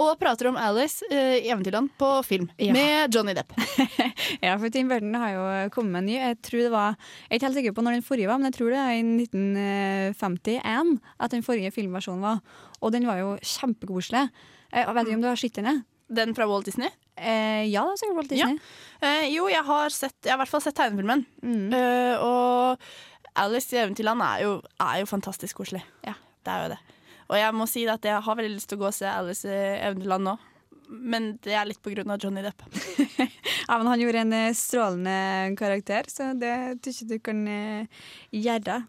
og 0.00 0.14
prater 0.20 0.48
om 0.48 0.56
Alice 0.56 1.04
eh, 1.12 1.42
Eventyrland 1.50 1.90
på 2.00 2.08
film, 2.24 2.46
Ja. 2.58 2.72
med 2.72 3.12
Johnny 3.14 3.34
Depp. 3.36 3.52
Ja, 4.44 4.54
for 4.56 4.70
Tim 4.72 4.88
Burton 4.88 5.12
har 5.18 5.32
jo 5.34 5.42
kommet 5.74 5.92
med 5.92 6.00
en 6.02 6.06
ny. 6.08 6.14
Jeg 6.20 6.38
tror 6.46 6.62
det 6.62 6.70
var, 6.72 6.94
jeg 7.26 7.34
er 7.34 7.38
ikke 7.40 7.46
helt 7.48 7.58
sikker 7.58 7.74
på 7.76 7.82
når 7.84 7.98
den 7.98 8.06
forrige 8.06 8.30
var, 8.30 8.38
men 8.40 8.48
jeg 8.50 8.56
tror 8.56 8.70
det 8.72 8.80
er 8.80 8.94
i 8.96 9.02
1951 9.26 10.94
at 11.20 11.34
den 11.34 11.44
forrige 11.44 11.72
filmversjonen 11.74 12.22
var. 12.24 12.40
Og 12.80 12.92
den 12.94 13.06
var 13.08 13.20
jo 13.20 13.34
kjempekoselig. 13.42 14.26
Eh, 14.72 14.84
Jeg 14.86 14.94
vet 14.96 15.06
ikke 15.10 15.18
om 15.18 15.24
du 15.26 15.28
har 15.30 15.40
sett 15.40 15.58
den? 15.60 15.82
Den 16.10 16.34
fra 16.34 16.46
Walt 16.50 16.66
Disney. 16.66 16.88
Eh, 17.20 17.66
ja, 17.68 17.84
det 17.84 17.92
har 17.92 18.00
sikkert 18.00 18.18
Walt 18.18 18.32
Disney. 18.32 18.60
Eh, 19.04 19.26
jo, 19.34 19.46
jeg 19.52 19.64
har, 19.66 19.92
sett, 19.94 20.16
jeg 20.24 20.32
har 20.32 20.38
i 20.38 20.42
hvert 20.42 20.52
fall 20.52 20.64
sett 20.64 20.78
tegnefilmen. 20.78 21.24
Mm. 21.44 21.74
Eh, 21.76 22.24
og 22.24 23.36
Alice 23.40 23.76
i 23.76 23.80
Eventyrland 23.82 24.24
er 24.24 24.46
jo, 24.46 24.54
er 24.82 25.02
jo 25.02 25.10
fantastisk 25.10 25.60
koselig. 25.60 25.82
Ja, 26.06 26.16
det 26.46 26.54
er 26.54 26.64
jo 26.64 26.72
det. 26.74 26.80
Og 27.30 27.36
jeg 27.38 27.54
må 27.54 27.66
si 27.70 27.84
at 27.86 28.06
jeg 28.06 28.22
har 28.26 28.38
veldig 28.38 28.56
lyst 28.56 28.70
til 28.72 28.80
å 28.80 28.82
gå 28.82 28.88
og 28.90 28.96
se 28.96 29.06
Alice 29.06 29.46
i 29.46 29.60
Eventyrland 29.78 30.26
nå. 30.26 30.36
Men 30.90 31.34
det 31.44 31.54
er 31.54 31.68
litt 31.68 31.78
på 31.84 31.92
grunn 31.92 32.10
av 32.10 32.18
Johnny 32.22 32.42
Depp. 32.42 32.64
Ja, 33.70 33.76
men 33.78 33.86
han 33.86 34.00
gjorde 34.02 34.24
en 34.24 34.32
eh, 34.34 34.54
strålende 34.58 35.54
karakter, 35.54 36.08
så 36.10 36.32
det 36.34 36.54
tror 36.82 36.96
jeg 36.96 37.06
du 37.06 37.20
kan 37.22 37.44
eh, 37.46 38.00
gjøre. 38.34 38.80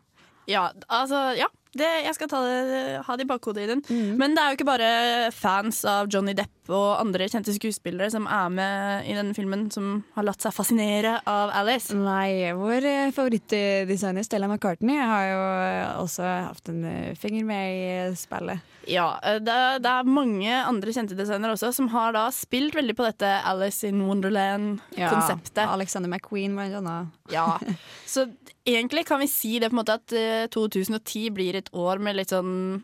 Ja, 0.50 0.64
altså, 0.88 1.20
ja. 1.38 1.52
Det, 1.72 1.88
jeg 2.04 2.16
skal 2.18 2.28
ta 2.28 2.42
det, 2.44 2.82
ha 3.08 3.16
det 3.16 3.24
i 3.24 3.30
bakhodet 3.30 3.64
i 3.64 3.70
den. 3.70 3.84
Mm. 3.88 4.18
Men 4.20 4.36
det 4.36 4.44
er 4.44 4.52
jo 4.52 4.58
ikke 4.60 4.68
bare 4.68 4.90
fans 5.36 5.84
av 5.88 6.10
Johnny 6.12 6.34
Depp 6.36 6.72
og 6.72 7.00
andre 7.00 7.28
kjente 7.32 7.56
skuespillere 7.56 8.12
som 8.12 8.28
er 8.28 8.52
med 8.52 9.08
i 9.08 9.16
denne 9.16 9.36
filmen, 9.36 9.70
som 9.72 10.02
har 10.18 10.28
latt 10.28 10.44
seg 10.44 10.56
fascinere 10.56 11.18
av 11.28 11.54
Alice. 11.62 11.96
Nei, 11.96 12.52
vår 12.58 12.90
eh, 12.90 13.14
favorittdesigner 13.16 14.28
Stella 14.28 14.52
McCartney 14.52 15.00
har 15.00 15.26
jo 15.30 15.42
eh, 15.64 15.88
også 16.04 16.28
hatt 16.50 16.72
en 16.74 16.84
eh, 16.88 17.16
finger 17.20 17.48
med 17.48 17.72
i 17.72 18.20
spillet. 18.20 18.71
Ja, 18.90 19.20
eh, 19.24 19.38
det, 19.44 19.56
det 19.86 19.92
er 19.92 20.08
mange 20.10 20.56
andre 20.66 20.94
kjente 20.96 21.18
designere 21.20 21.54
også 21.54 21.70
som 21.76 21.90
har 21.94 22.14
da 22.16 22.26
spilt 22.34 22.74
veldig 22.78 22.96
på 22.98 23.06
dette 23.06 23.30
Alice 23.46 23.86
in 23.88 24.02
Wonderland-konseptet. 24.08 25.62
Ja, 25.66 25.72
Alexander 25.76 26.10
McQueen, 26.10 26.56
blant 26.58 26.80
annet. 26.82 27.12
Ja, 27.34 27.60
Så 28.12 28.26
egentlig 28.68 29.06
kan 29.08 29.20
vi 29.22 29.28
si 29.32 29.58
det 29.60 29.70
på 29.72 29.78
en 29.78 29.82
måte 29.84 30.00
at 30.00 30.14
eh, 30.18 30.48
2010 30.54 31.30
blir 31.36 31.56
et 31.62 31.70
år 31.74 32.02
med 32.04 32.18
litt 32.18 32.34
sånn 32.34 32.82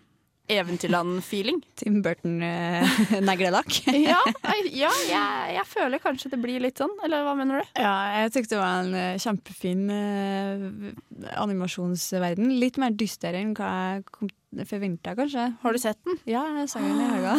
Eventyrland-feeling. 0.47 1.57
Tim 1.75 1.97
Burton-neglelakk. 2.05 3.81
ja, 4.07 4.21
jeg- 4.47 4.71
ja 4.79 4.91
jeg, 5.09 5.55
jeg 5.57 5.65
føler 5.67 5.99
kanskje 5.99 6.31
det 6.31 6.39
blir 6.39 6.63
litt 6.63 6.79
sånn, 6.79 6.93
eller 7.03 7.25
hva 7.27 7.33
mener 7.35 7.59
du? 7.65 7.73
Ja, 7.83 7.95
jeg 8.21 8.31
syntes 8.31 8.53
det 8.53 8.61
var 8.61 8.85
en 8.85 8.95
eh, 8.95 9.17
kjempefin 9.19 9.83
uh, 9.91 10.63
animasjonsverden. 11.43 12.53
Litt 12.61 12.79
mer 12.79 12.95
dyster 12.95 13.35
enn 13.35 13.51
hva 13.59 13.73
jeg 13.97 14.07
forventa, 14.65 15.13
kanskje. 15.15 15.43
Har 15.61 15.73
du 15.73 15.77
sett 15.79 15.99
den? 16.07 16.17
Ja, 16.25 16.41
jeg 16.57 16.69
sang 16.71 16.83
den 16.87 17.01
i 17.03 17.09
helga. 17.11 17.35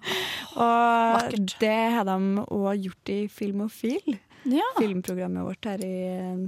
og 0.56 1.16
Vakkert. 1.20 1.56
det 1.60 1.74
har 1.96 2.04
de 2.08 2.16
òg 2.46 2.86
gjort 2.86 3.12
i 3.12 3.18
Filmofil, 3.28 4.16
Ja. 4.46 4.62
filmprogrammet 4.78 5.42
vårt 5.44 5.64
her 5.66 5.82
i 5.84 5.94
eh, 6.06 6.46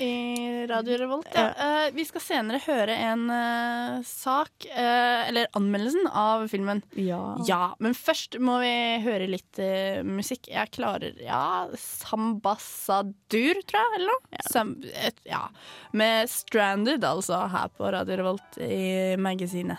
I 0.00 0.66
Radio 0.70 0.96
Revolt, 1.00 1.28
ja. 1.34 1.48
Uh, 1.58 1.94
vi 1.96 2.04
skal 2.06 2.22
senere 2.22 2.60
høre 2.62 2.94
en 3.08 3.24
uh, 3.30 3.98
sak, 4.06 4.66
uh, 4.70 5.28
eller 5.28 5.48
anmeldelsen 5.58 6.06
av 6.10 6.46
filmen. 6.52 6.82
Ja. 6.94 7.36
Ja, 7.48 7.74
men 7.82 7.96
først 7.98 8.38
må 8.38 8.58
vi 8.62 8.72
høre 9.04 9.26
litt 9.30 9.60
musikk. 10.06 10.48
Jeg 10.52 10.70
klarer 10.76 11.18
Ja, 11.22 11.66
Sambassadur, 11.78 13.62
tror 13.66 13.82
jeg, 13.82 13.98
eller 13.98 14.12
noe? 14.12 14.42
Sam, 14.50 14.74
et, 14.94 15.18
ja. 15.26 15.48
Med 15.92 16.30
Stranded, 16.30 17.04
altså, 17.04 17.44
her 17.50 17.68
på 17.74 17.90
Radio 17.92 18.20
Revolt 18.22 18.58
i 18.62 19.16
magasinet. 19.18 19.78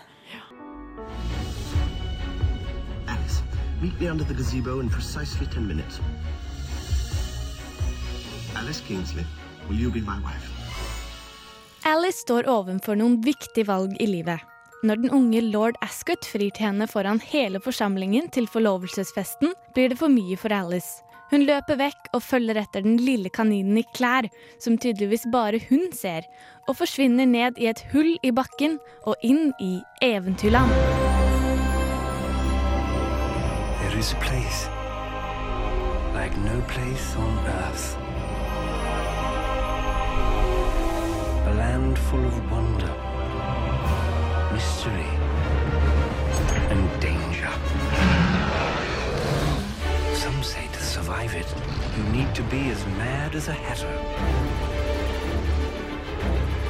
Alice, 3.08 3.41
meet 3.82 4.00
me 4.02 4.12
under 4.12 4.26
the 4.26 4.34
gazebo 4.34 4.80
in 4.80 4.89
precisely 4.89 5.48
ten 5.48 5.67
minutes. 5.67 6.02
Alice 8.58 8.82
Kingsley, 8.82 9.24
will 9.70 9.80
you 9.80 9.92
be 9.92 10.02
my 10.02 10.20
wife? 10.20 10.48
Alice 11.86 12.20
står 12.26 12.50
ovenfor 12.50 12.98
noen 13.00 13.20
viktige 13.24 13.68
valg 13.70 13.96
i 14.02 14.08
livet. 14.10 14.42
Når 14.84 15.02
den 15.02 15.12
unge 15.16 15.42
lord 15.44 15.78
Ascot 15.84 16.26
frir 16.26 16.52
til 16.56 16.70
henne 16.70 16.88
foran 16.88 17.20
hele 17.24 17.60
forsamlingen 17.60 18.30
til 18.32 18.48
forlovelsesfesten, 18.48 19.54
blir 19.76 19.92
det 19.92 20.00
for 20.00 20.12
mye 20.12 20.38
for 20.40 20.56
Alice. 20.56 21.04
Hun 21.30 21.44
løper 21.46 21.78
vekk 21.78 22.10
og 22.16 22.24
følger 22.26 22.58
etter 22.58 22.82
den 22.82 22.98
lille 22.98 23.30
kaninen 23.30 23.78
i 23.78 23.86
klær, 23.94 24.26
som 24.60 24.80
tydeligvis 24.82 25.28
bare 25.34 25.62
hun 25.70 25.92
ser, 25.94 26.26
og 26.68 26.80
forsvinner 26.80 27.30
ned 27.30 27.60
i 27.62 27.70
et 27.70 27.84
hull 27.94 28.16
i 28.26 28.34
bakken 28.34 28.80
og 29.06 29.16
inn 29.22 29.52
i 29.62 29.78
Eventyrland. 30.02 30.74
There 33.84 34.00
is 34.00 34.14
a 34.14 34.20
place 34.24 34.68
like 36.14 36.36
no 36.38 36.62
place 36.68 37.16
on 37.18 37.38
earth. 37.48 38.09
A 41.50 41.54
land 41.54 41.98
full 41.98 42.26
of 42.26 42.52
wonder, 42.52 42.94
mystery, 44.54 45.10
and 46.70 47.02
danger. 47.02 47.50
Some 50.14 50.44
say 50.44 50.68
to 50.72 50.82
survive 50.84 51.34
it, 51.34 51.48
you 51.98 52.04
need 52.12 52.36
to 52.36 52.44
be 52.44 52.70
as 52.70 52.86
mad 52.98 53.34
as 53.34 53.48
a 53.48 53.54
hatter. 53.54 53.96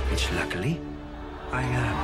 Which 0.10 0.32
luckily, 0.32 0.80
I 1.52 1.64
am. 1.64 1.98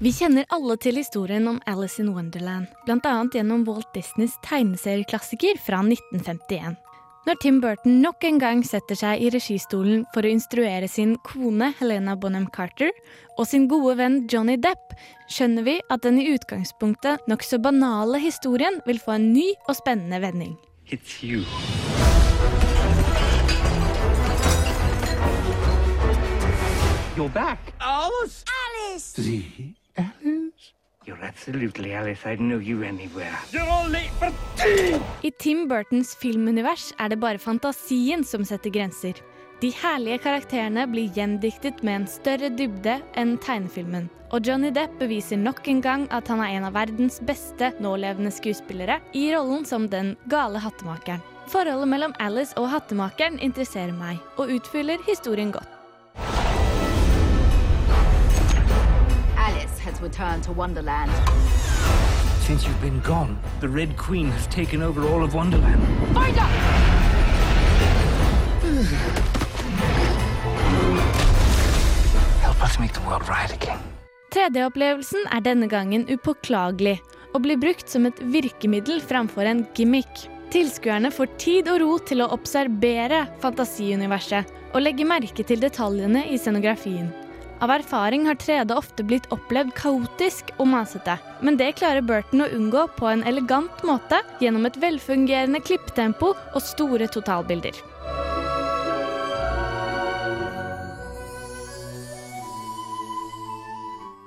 Vi 0.00 0.12
kjenner 0.12 0.44
alle 0.48 0.76
til 0.78 0.96
historien 0.96 1.48
om 1.50 1.56
Alice 1.66 2.02
in 2.02 2.12
Wonderland, 2.14 2.66
bl.a. 2.86 3.14
gjennom 3.34 3.64
Walt 3.66 3.88
Disneys 3.94 4.36
tegneserieklassiker 4.46 5.58
fra 5.58 5.80
1951. 5.82 6.76
Når 7.26 7.34
Tim 7.42 7.60
Burton 7.60 7.98
nok 8.02 8.24
en 8.24 8.38
gang 8.40 8.60
setter 8.64 8.96
seg 8.96 9.20
i 9.20 9.30
registolen 9.34 10.04
for 10.14 10.24
å 10.24 10.30
instruere 10.30 10.88
sin 10.88 11.16
kone 11.26 11.72
Helena 11.80 12.14
Bonham 12.16 12.46
Carter 12.54 12.92
og 13.36 13.48
sin 13.50 13.66
gode 13.68 13.96
venn 13.98 14.20
Johnny 14.30 14.56
Depp, 14.56 14.94
skjønner 15.28 15.66
vi 15.66 15.76
at 15.90 16.06
den 16.06 16.20
i 16.22 16.28
utgangspunktet 16.32 17.26
nokså 17.28 17.60
banale 17.64 18.22
historien 18.22 18.80
vil 18.86 19.02
få 19.02 19.18
en 19.18 19.32
ny 19.34 19.48
og 19.66 19.76
spennende 19.80 20.22
vending. 20.22 20.54
It's 20.88 21.22
you. 21.22 21.44
You're 27.16 27.28
back. 27.28 27.58
Alice! 27.80 28.44
Alice! 28.46 29.12
The 29.12 29.42
Alice? 29.98 30.47
You're 31.08 31.24
absolutely 31.24 31.94
Alice. 31.94 32.26
I'd 32.26 32.38
know 32.38 32.58
you 32.58 32.82
anywhere. 32.82 33.32
You're 33.50 33.70
all 33.70 33.88
late 33.88 34.10
for 34.18 34.28
tea! 34.56 35.00
I 35.22 35.30
Tim 35.30 35.66
Burtons 35.68 36.14
filmunivers 36.14 36.92
er 37.00 37.08
det 37.08 37.16
bare 37.16 37.38
fantasien 37.40 38.24
som 38.24 38.44
setter 38.44 38.70
grenser. 38.70 39.14
De 39.62 39.70
herlige 39.72 40.18
karakterene 40.26 40.84
blir 40.92 41.08
gjendiktet 41.16 41.80
med 41.82 42.02
en 42.02 42.04
større 42.12 42.50
dybde 42.52 42.98
enn 43.16 43.38
tegnefilmen. 43.40 44.10
Og 44.36 44.44
Johnny 44.44 44.68
Depp 44.68 45.00
beviser 45.00 45.40
nok 45.40 45.64
en 45.72 45.80
gang 45.80 46.04
at 46.12 46.28
han 46.28 46.44
er 46.44 46.58
en 46.58 46.68
av 46.68 46.76
verdens 46.76 47.16
beste 47.24 47.72
nålevende 47.80 48.34
skuespillere 48.34 49.00
i 49.16 49.30
rollen 49.32 49.64
som 49.64 49.88
den 49.88 50.12
gale 50.28 50.60
hattemakeren. 50.60 51.24
Forholdet 51.48 51.88
mellom 51.88 52.12
Alice 52.20 52.52
og 52.60 52.68
hattemakeren 52.68 53.40
interesserer 53.40 53.96
meg, 53.96 54.20
og 54.36 54.52
utfyller 54.52 55.00
historien 55.08 55.56
godt. 55.56 55.77
Alice 59.98 60.02
return 60.02 60.40
to 60.42 60.52
Wonderland. 60.52 61.10
Since 62.40 62.66
you've 62.66 62.80
been 62.80 63.00
gone, 63.00 63.38
the 63.60 63.68
Red 63.68 63.96
Queen 63.96 64.30
has 64.30 64.46
taken 64.46 64.82
over 64.82 65.06
all 65.06 65.24
of 65.24 65.34
Wonderland. 65.34 65.82
Find 66.14 66.36
her! 66.36 66.48
Help 72.42 72.62
us 72.62 72.78
make 72.78 72.92
the 72.92 73.00
world 73.00 73.28
right 73.28 73.52
again. 73.52 73.78
3D-opplevelsen 74.30 75.26
er 75.32 75.40
denne 75.40 75.68
gangen 75.68 76.06
upåklagelig 76.08 77.00
og 77.34 77.42
blir 77.42 77.58
brukt 77.60 77.88
som 77.88 78.06
et 78.06 78.20
virkemiddel 78.20 79.00
framfor 79.00 79.48
en 79.48 79.66
gimmick. 79.74 80.28
Tilskuerne 80.52 81.10
får 81.12 81.26
tid 81.40 81.68
og 81.68 81.80
ro 81.82 81.98
til 81.98 82.22
å 82.22 82.30
observere 82.36 83.26
fantasiuniverset 83.42 84.44
og 84.74 84.82
legge 84.84 85.04
merke 85.08 85.44
til 85.44 85.60
detaljene 85.60 86.26
i 86.28 86.38
scenografien. 86.40 87.10
Av 87.60 87.70
erfaring 87.70 88.26
har 88.26 88.34
3D 88.38 88.70
ofte 88.76 89.02
blitt 89.02 89.26
opplevd 89.34 89.72
kaotisk 89.74 90.52
og 90.58 90.68
masete, 90.70 91.16
men 91.42 91.58
det 91.58 91.72
klarer 91.80 92.06
Burton 92.06 92.44
å 92.44 92.50
unngå 92.54 92.84
på 92.94 93.10
en 93.10 93.24
elegant 93.26 93.82
måte 93.86 94.20
gjennom 94.38 94.68
et 94.68 94.78
velfungerende 94.78 95.58
klipptempo 95.66 96.36
og 96.38 96.60
store 96.62 97.10
totalbilder. 97.10 97.82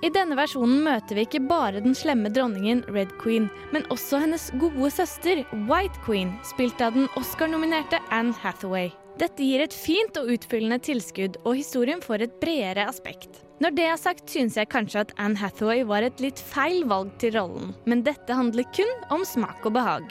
I 0.02 0.10
denne 0.10 0.36
versjonen 0.36 0.82
møter 0.84 1.16
vi 1.16 1.28
ikke 1.28 1.44
bare 1.46 1.80
den 1.86 1.94
slemme 1.96 2.32
dronningen 2.34 2.82
Red 2.90 3.14
Queen, 3.22 3.48
men 3.72 3.86
også 3.94 4.20
hennes 4.24 4.50
gode 4.60 4.90
søster 4.92 5.46
White 5.70 6.02
Queen, 6.04 6.34
spilt 6.52 6.82
av 6.82 6.98
den 6.98 7.08
Oscar-nominerte 7.22 8.02
Anne 8.10 8.34
Hathaway. 8.42 8.90
Dette 9.22 9.46
gir 9.46 9.62
et 9.62 9.74
fint 9.76 10.16
og 10.18 10.32
utfyllende 10.34 10.80
tilskudd, 10.82 11.36
og 11.46 11.54
historien 11.54 12.00
får 12.02 12.24
et 12.26 12.38
bredere 12.42 12.88
aspekt. 12.90 13.44
Når 13.62 13.76
det 13.78 13.84
er 13.86 14.00
sagt, 14.02 14.24
syns 14.34 14.58
jeg 14.58 14.72
kanskje 14.74 15.04
at 15.04 15.12
Anne 15.22 15.38
Hathaway 15.38 15.84
var 15.86 16.02
et 16.02 16.24
litt 16.24 16.42
feil 16.42 16.88
valg 16.90 17.12
til 17.22 17.36
rollen, 17.38 17.76
men 17.86 18.02
dette 18.02 18.34
handler 18.34 18.66
kun 18.74 18.90
om 19.14 19.22
smak 19.22 19.62
og 19.70 19.76
behag. 19.78 20.10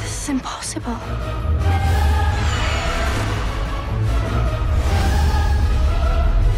This 0.00 0.14
is 0.14 0.28
impossible. 0.32 0.96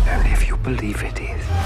Only 0.06 0.30
if 0.38 0.46
you 0.46 0.56
believe 0.62 1.02
it 1.02 1.18
is. 1.18 1.59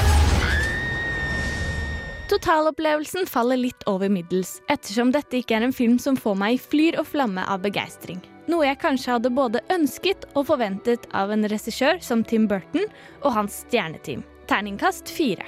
Totalopplevelsen 2.34 3.28
faller 3.30 3.56
litt 3.56 3.84
over 3.86 4.08
middels, 4.10 4.56
ettersom 4.66 5.12
dette 5.14 5.36
ikke 5.38 5.54
er 5.54 5.68
en 5.68 5.74
film 5.76 6.00
som 6.02 6.16
får 6.18 6.34
meg 6.40 6.56
i 6.56 6.58
flyr 6.58 6.96
og 6.98 7.06
flamme 7.06 7.44
av 7.46 7.60
begeistring. 7.62 8.18
Noe 8.50 8.66
jeg 8.66 8.80
kanskje 8.82 9.12
hadde 9.14 9.30
både 9.30 9.62
ønsket 9.70 10.26
og 10.32 10.48
forventet 10.48 11.06
av 11.14 11.30
en 11.30 11.46
regissør 11.46 12.02
som 12.02 12.24
Tim 12.26 12.48
Burton 12.50 12.88
og 13.20 13.36
hans 13.36 13.60
stjerneteam. 13.62 14.26
Terningkast 14.50 15.14
fire. 15.14 15.46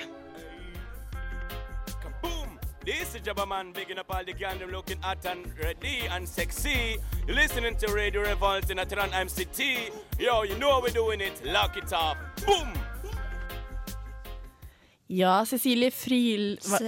This 2.87 3.17
is 3.17 3.23
Jabba 3.27 3.49
Man, 3.49 3.73
bigging 3.73 3.99
up 3.99 4.15
all 4.15 4.25
the 4.25 4.33
gang, 4.33 4.63
looking 4.71 5.03
at 5.03 5.27
and 5.27 5.43
ready 5.59 6.07
and 6.07 6.23
sexy. 6.29 6.99
You're 7.27 7.35
listening 7.35 7.75
to 7.79 7.93
Radio 7.93 8.23
Revolt 8.23 8.71
in 8.71 8.79
Atran 8.79 9.11
MCT. 9.11 9.91
Yo, 10.21 10.45
you 10.45 10.55
know 10.61 10.71
how 10.71 10.83
we're 10.83 10.95
doing 10.95 11.21
it. 11.21 11.35
Lock 11.45 11.77
it 11.77 11.93
up. 11.93 12.17
Boom! 12.47 12.71
Ja, 15.09 15.45
Cecilie 15.47 15.93
Friel... 15.95 16.57
hva- 16.67 16.81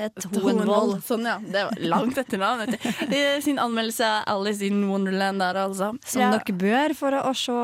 Sånn, 1.07 1.27
ja. 1.29 1.37
Det 1.39 1.61
var 1.69 1.83
langt 1.87 2.19
etternavn. 2.19 2.67
du. 2.67 3.15
I 3.15 3.41
sin 3.45 3.61
anmeldelse 3.63 4.03
av 4.09 4.41
Alice 4.41 4.67
in 4.67 4.81
Wonderland 4.89 5.39
der, 5.39 5.55
altså. 5.69 5.93
Som 6.05 6.23
Ja. 6.25 6.33
dere 6.35 6.57
bør 6.59 6.95
for 6.99 7.15
å 7.15 7.31
se 7.37 7.55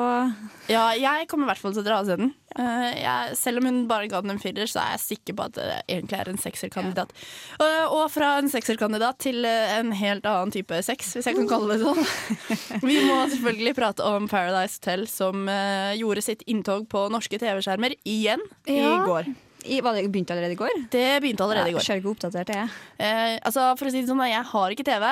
Ja, 0.71 0.93
jeg 0.95 1.27
kommer 1.29 1.49
i 1.49 1.51
hvert 1.53 1.59
fall 1.59 1.75
til 1.75 1.83
å 1.83 1.87
dra 1.89 1.99
og 2.01 2.07
se 2.07 2.17
den. 2.21 2.31
Uh, 2.55 2.95
jeg, 2.95 3.35
selv 3.35 3.59
om 3.59 3.67
hun 3.67 3.81
bare 3.91 4.07
ga 4.07 4.21
den 4.23 4.31
en 4.31 4.39
firer, 4.39 4.71
så 4.71 4.79
er 4.79 4.93
jeg 4.95 5.03
sikker 5.19 5.35
på 5.35 5.47
at 5.49 5.57
det 5.59 5.65
egentlig 5.91 6.21
er 6.21 6.29
en 6.31 6.39
sekserkandidat. 6.39 7.11
Uh, 7.59 7.91
og 7.91 8.05
fra 8.15 8.37
en 8.39 8.49
sekserkandidat 8.53 9.19
til 9.27 9.43
eh, 9.45 9.75
en 9.81 9.91
helt 9.91 10.23
annen 10.31 10.55
type 10.55 10.79
sex, 10.87 11.17
hvis 11.17 11.27
jeg 11.27 11.35
kan 11.35 11.51
kalle 11.51 11.75
det 11.75 11.83
sånn. 11.83 11.99
Vi 12.87 13.01
må 13.09 13.25
selvfølgelig 13.35 13.75
prate 13.75 14.07
om 14.07 14.31
Paradise 14.31 14.79
Hotel, 14.79 15.09
som 15.11 15.49
uh, 15.51 15.91
gjorde 15.99 16.23
sitt 16.23 16.47
inntog 16.47 16.87
på 16.95 17.09
norske 17.11 17.43
TV-skjermer 17.43 17.99
igjen 18.07 18.47
i 18.71 18.79
går. 19.03 19.35
I, 19.65 19.81
det 19.81 20.09
begynte 20.13 20.35
allerede 20.35 20.57
i 20.57 20.61
går? 20.61 20.75
Det 20.93 21.07
begynte 21.25 21.47
allerede 21.47 21.73
i 21.73 21.77
går. 21.77 21.85
Ser 21.87 22.03
ikke 22.03 22.13
oppdatert, 22.13 22.53
jeg. 22.53 22.75
Eh, 22.99 23.39
altså, 23.41 23.71
for 23.81 23.89
å 23.89 23.95
si 23.95 24.03
det 24.03 24.11
sånn, 24.11 24.23
jeg 24.29 24.45
har 24.51 24.75
ikke 24.75 24.87
TV, 24.87 25.09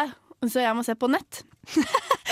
så 0.50 0.64
jeg 0.64 0.76
må 0.76 0.84
se 0.86 0.98
på 0.98 1.10
nett. 1.12 1.44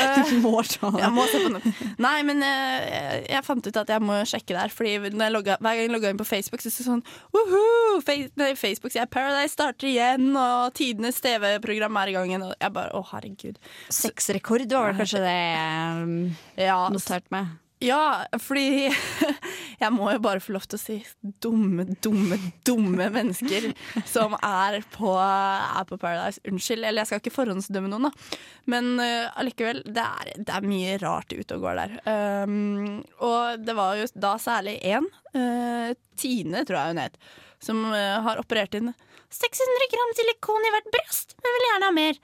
Du 0.00 0.38
må 0.40 0.62
ta 0.64 0.88
det. 0.94 1.00
Jeg 1.02 1.12
må 1.12 1.24
se 1.28 1.40
på 1.44 1.50
nett. 1.52 1.80
Nei, 2.00 2.22
men 2.26 2.40
eh, 2.44 3.18
jeg 3.28 3.44
fant 3.44 3.66
ut 3.66 3.78
at 3.82 3.92
jeg 3.92 4.02
må 4.02 4.16
sjekke 4.28 4.56
der. 4.56 4.72
Fordi 4.72 4.94
logga, 5.12 5.58
Hver 5.60 5.76
gang 5.76 5.82
jeg 5.84 5.92
logga 5.92 6.12
inn 6.12 6.20
på 6.20 6.26
Facebook, 6.26 6.64
så 6.64 6.72
sånn 6.72 7.02
Woohoo! 7.36 8.00
Facebook 8.00 8.94
sier 8.94 9.10
Paradise 9.12 9.52
starter 9.52 9.90
igjen, 9.90 10.30
og 10.32 10.72
tidenes 10.78 11.20
TV-program 11.20 12.00
er 12.00 12.12
i 12.12 12.16
gang 12.16 12.32
igjen. 12.32 12.46
Og 12.48 12.54
jeg 12.56 12.74
bare 12.78 12.96
Å, 12.96 13.04
herregud. 13.12 13.60
Sexrekord 13.92 14.64
var 14.72 14.90
vel 14.90 15.02
kanskje 15.02 15.24
det 15.26 15.36
jeg 15.36 16.70
Ja, 16.70 16.80
noterte 16.92 17.36
meg. 17.36 17.52
Ja, 17.80 18.26
fordi 18.36 18.90
jeg 19.82 19.90
må 19.94 20.10
jo 20.12 20.20
bare 20.20 20.42
få 20.44 20.52
lov 20.52 20.66
til 20.68 20.76
å 20.76 20.82
si 20.82 20.96
dumme, 21.40 21.86
dumme, 22.04 22.36
dumme 22.66 23.06
mennesker 23.14 23.70
som 24.08 24.36
er 24.36 24.82
på, 24.92 25.14
er 25.16 25.86
på 25.88 25.96
Paradise. 26.00 26.42
Unnskyld, 26.44 26.84
eller 26.84 27.00
jeg 27.00 27.10
skal 27.10 27.22
ikke 27.22 27.34
forhåndsdømme 27.38 27.88
noen, 27.88 28.10
da. 28.10 28.40
Men 28.70 28.92
uh, 29.00 29.40
det 29.48 30.04
er, 30.04 30.32
det 30.36 30.52
er 30.52 30.68
mye 30.68 30.98
rart 31.00 31.32
ute 31.32 31.56
og 31.56 31.64
går 31.64 31.80
der. 31.80 31.96
Um, 32.44 33.00
og 33.24 33.64
det 33.64 33.76
var 33.78 33.96
jo 33.96 34.10
da 34.28 34.34
særlig 34.42 34.76
én, 34.84 35.08
uh, 35.32 35.96
Tine 36.20 36.66
tror 36.68 36.82
jeg 36.82 36.92
hun 36.92 37.00
het, 37.06 37.16
som 37.62 37.84
uh, 37.92 38.18
har 38.24 38.40
operert 38.42 38.76
inn 38.78 38.92
600 39.30 39.86
gram 39.92 40.12
silikon 40.18 40.64
i 40.66 40.70
hvert 40.74 40.88
bryst, 40.90 41.36
men 41.38 41.54
vil 41.54 41.64
gjerne 41.68 41.86
ha 41.86 41.94
mer. 41.94 42.16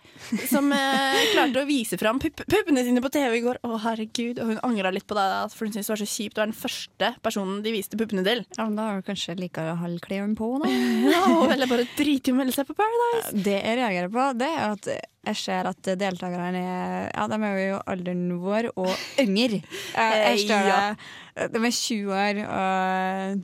Som 0.51 0.73
uh, 0.75 1.21
klarte 1.33 1.63
å 1.63 1.69
vise 1.69 1.99
fram 2.01 2.19
puppene 2.19 2.83
sine 2.83 3.03
på 3.05 3.13
TV 3.15 3.39
i 3.39 3.43
går. 3.45 3.61
Å, 3.63 3.79
herregud. 3.85 4.41
Og 4.43 4.51
hun 4.51 4.63
angra 4.67 4.91
litt 4.95 5.07
på 5.07 5.15
det, 5.19 5.27
for 5.55 5.69
hun 5.69 5.77
syntes 5.77 5.87
det 5.87 5.95
var 5.95 6.03
så 6.03 6.09
kjipt. 6.11 6.35
Det 6.35 6.43
var 6.43 6.51
den 6.51 6.59
første 6.59 7.13
personen 7.23 7.63
de 7.63 7.75
viste 7.77 8.01
puppene 8.01 8.27
til. 8.27 8.43
Ja, 8.59 8.67
men 8.67 8.79
Da 8.81 8.89
er 8.89 8.99
hun 8.99 9.07
kanskje 9.07 9.39
like 9.39 9.63
å 9.63 9.77
ha 9.79 9.93
klærne 10.03 10.35
på, 10.39 10.51
da. 10.65 10.73
Ja, 11.15 11.27
eller 11.47 11.71
bare 11.71 11.87
drite 11.95 12.33
i 12.33 12.35
å 12.35 12.41
melde 12.41 12.57
seg 12.57 12.67
på 12.67 12.75
Paradise. 12.79 13.37
Det 13.47 13.55
jeg 13.61 13.79
reagerer 13.79 14.11
på, 14.11 14.31
det 14.43 14.51
er 14.51 14.67
at 14.73 14.91
jeg 15.27 15.39
ser 15.41 15.67
at 15.67 15.89
deltakerne 15.99 16.61
er 16.61 17.09
Ja, 17.13 17.27
de 17.31 17.39
er 17.39 17.61
jo 17.63 17.79
alderen 17.87 18.27
vår 18.43 18.73
og 18.75 18.93
yngre. 19.23 19.63
Jeg, 19.97 20.43
ser 20.47 20.69
det. 20.69 21.49
De 21.55 21.63
er 21.63 21.75
20 21.75 22.13
år 22.15 22.39
og 22.47 23.43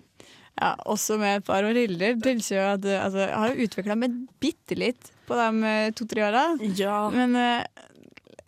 ja, 0.60 0.74
også 0.86 1.16
med 1.18 1.36
et 1.40 1.44
par 1.48 1.64
år 1.64 1.78
eldre. 1.86 2.12
Det 2.20 2.34
synes 2.36 2.50
jo 2.52 2.60
at, 2.74 2.84
altså, 2.84 3.18
jeg 3.24 3.38
har 3.40 3.48
jo 3.54 3.64
utvikla 3.66 3.96
meg 3.98 4.10
bitte 4.42 4.76
litt 4.78 5.08
på 5.26 5.34
de 5.38 5.74
to-tre 5.96 6.26
åra. 6.28 6.44
Ja. 6.76 7.06
Men 7.14 7.36
uh, 7.38 7.62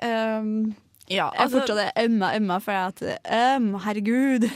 um, 0.05 0.75
Ja, 1.09 1.27
jeg 1.35 1.41
altså- 1.45 1.59
fortsatt 1.61 1.93
ømma, 2.01 2.31
ømma 2.39 2.57
for 2.65 2.73
at 2.73 3.03
um, 3.61 3.75
Herregud. 3.85 4.47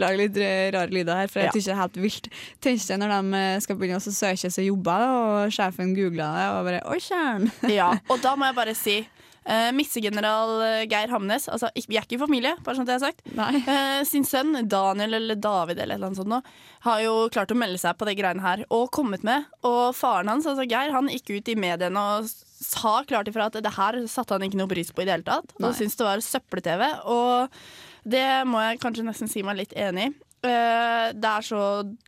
Lag 0.00 0.16
litt 0.18 0.36
eh, 0.36 0.68
rare 0.74 0.90
lyder 0.92 1.16
her, 1.22 1.28
for 1.30 1.40
jeg 1.40 1.48
Ja. 1.48 1.52
syns 1.54 1.64
det 1.68 1.72
er 1.72 1.78
helt 1.80 1.96
vilt. 2.02 2.26
Tenk 2.60 2.82
deg 2.86 2.98
når 3.00 3.08
de 3.14 3.38
eh, 3.40 3.60
skal 3.64 3.76
begynne 3.80 4.00
å 4.00 4.12
søke 4.12 4.50
seg 4.52 4.66
jobber, 4.68 5.06
og 5.08 5.52
sjefen 5.56 5.94
googler 5.96 6.36
det, 6.36 6.46
og 6.52 6.68
bare 6.68 6.82
Oi, 6.92 6.98
kjæren! 7.00 7.48
Ja, 7.72 7.94
og 8.10 8.20
da 8.24 8.34
må 8.36 8.44
jeg 8.50 8.56
bare 8.60 8.74
si 8.76 8.98
uh, 9.48 9.70
Missegeneral 9.76 10.54
eh, 10.66 10.82
Geir 10.90 11.12
Hamnes, 11.12 11.48
altså 11.52 11.70
vi 11.76 11.96
er 11.98 12.04
ikke 12.04 12.18
i 12.18 12.22
familie, 12.22 12.54
bare 12.64 12.78
sånn 12.78 12.88
at 12.88 12.92
jeg 12.92 13.00
har 13.00 13.12
sagt. 13.12 13.24
uh, 13.70 14.02
sin 14.10 14.26
sønn 14.28 14.58
Daniel 14.70 15.18
eller 15.20 15.40
David 15.40 15.80
eller 15.82 16.00
noe 16.02 16.18
sånt 16.18 16.30
nå, 16.30 16.40
har 16.86 17.02
jo 17.04 17.16
klart 17.32 17.52
å 17.54 17.58
melde 17.58 17.80
seg 17.82 17.98
på 18.00 18.08
det 18.08 18.16
greiene 18.20 18.44
her 18.44 18.64
og 18.68 18.88
kommet 18.94 19.24
med. 19.26 19.48
Og 19.66 19.90
faren 19.96 20.32
hans, 20.32 20.48
altså 20.48 20.68
Geir, 20.68 20.94
han 20.96 21.10
gikk 21.12 21.34
ut 21.36 21.52
i 21.52 21.58
mediene 21.58 22.06
og 22.14 22.30
sa 22.60 23.00
klart 23.08 23.28
ifra 23.30 23.48
at 23.48 23.60
det 23.64 23.76
her 23.76 24.02
satte 24.10 24.36
han 24.36 24.44
ikke 24.44 24.60
noe 24.60 24.70
pris 24.70 24.92
på 24.92 25.04
i 25.04 25.08
det 25.08 25.16
hele 25.18 25.28
tatt. 25.28 25.54
Nei. 25.56 25.70
Og 25.70 25.78
syntes 25.78 25.96
det 25.96 26.08
var 26.08 26.24
søppel-TV. 26.24 26.82
Og 27.12 27.62
det 28.10 28.26
må 28.48 28.60
jeg 28.64 28.80
kanskje 28.82 29.06
nesten 29.06 29.30
si 29.32 29.44
meg 29.46 29.60
litt 29.62 29.76
enig 29.76 30.10
i. 30.10 30.16
Uh, 30.40 31.12
det 31.12 31.30
er 31.30 31.44
så 31.44 31.62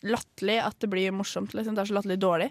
latterlig 0.08 0.56
at 0.64 0.78
det 0.80 0.88
blir 0.92 1.12
morsomt. 1.12 1.52
Liksom. 1.56 1.76
Det 1.76 1.82
er 1.82 1.90
så 1.90 1.96
latterlig 1.98 2.20
dårlig. 2.20 2.48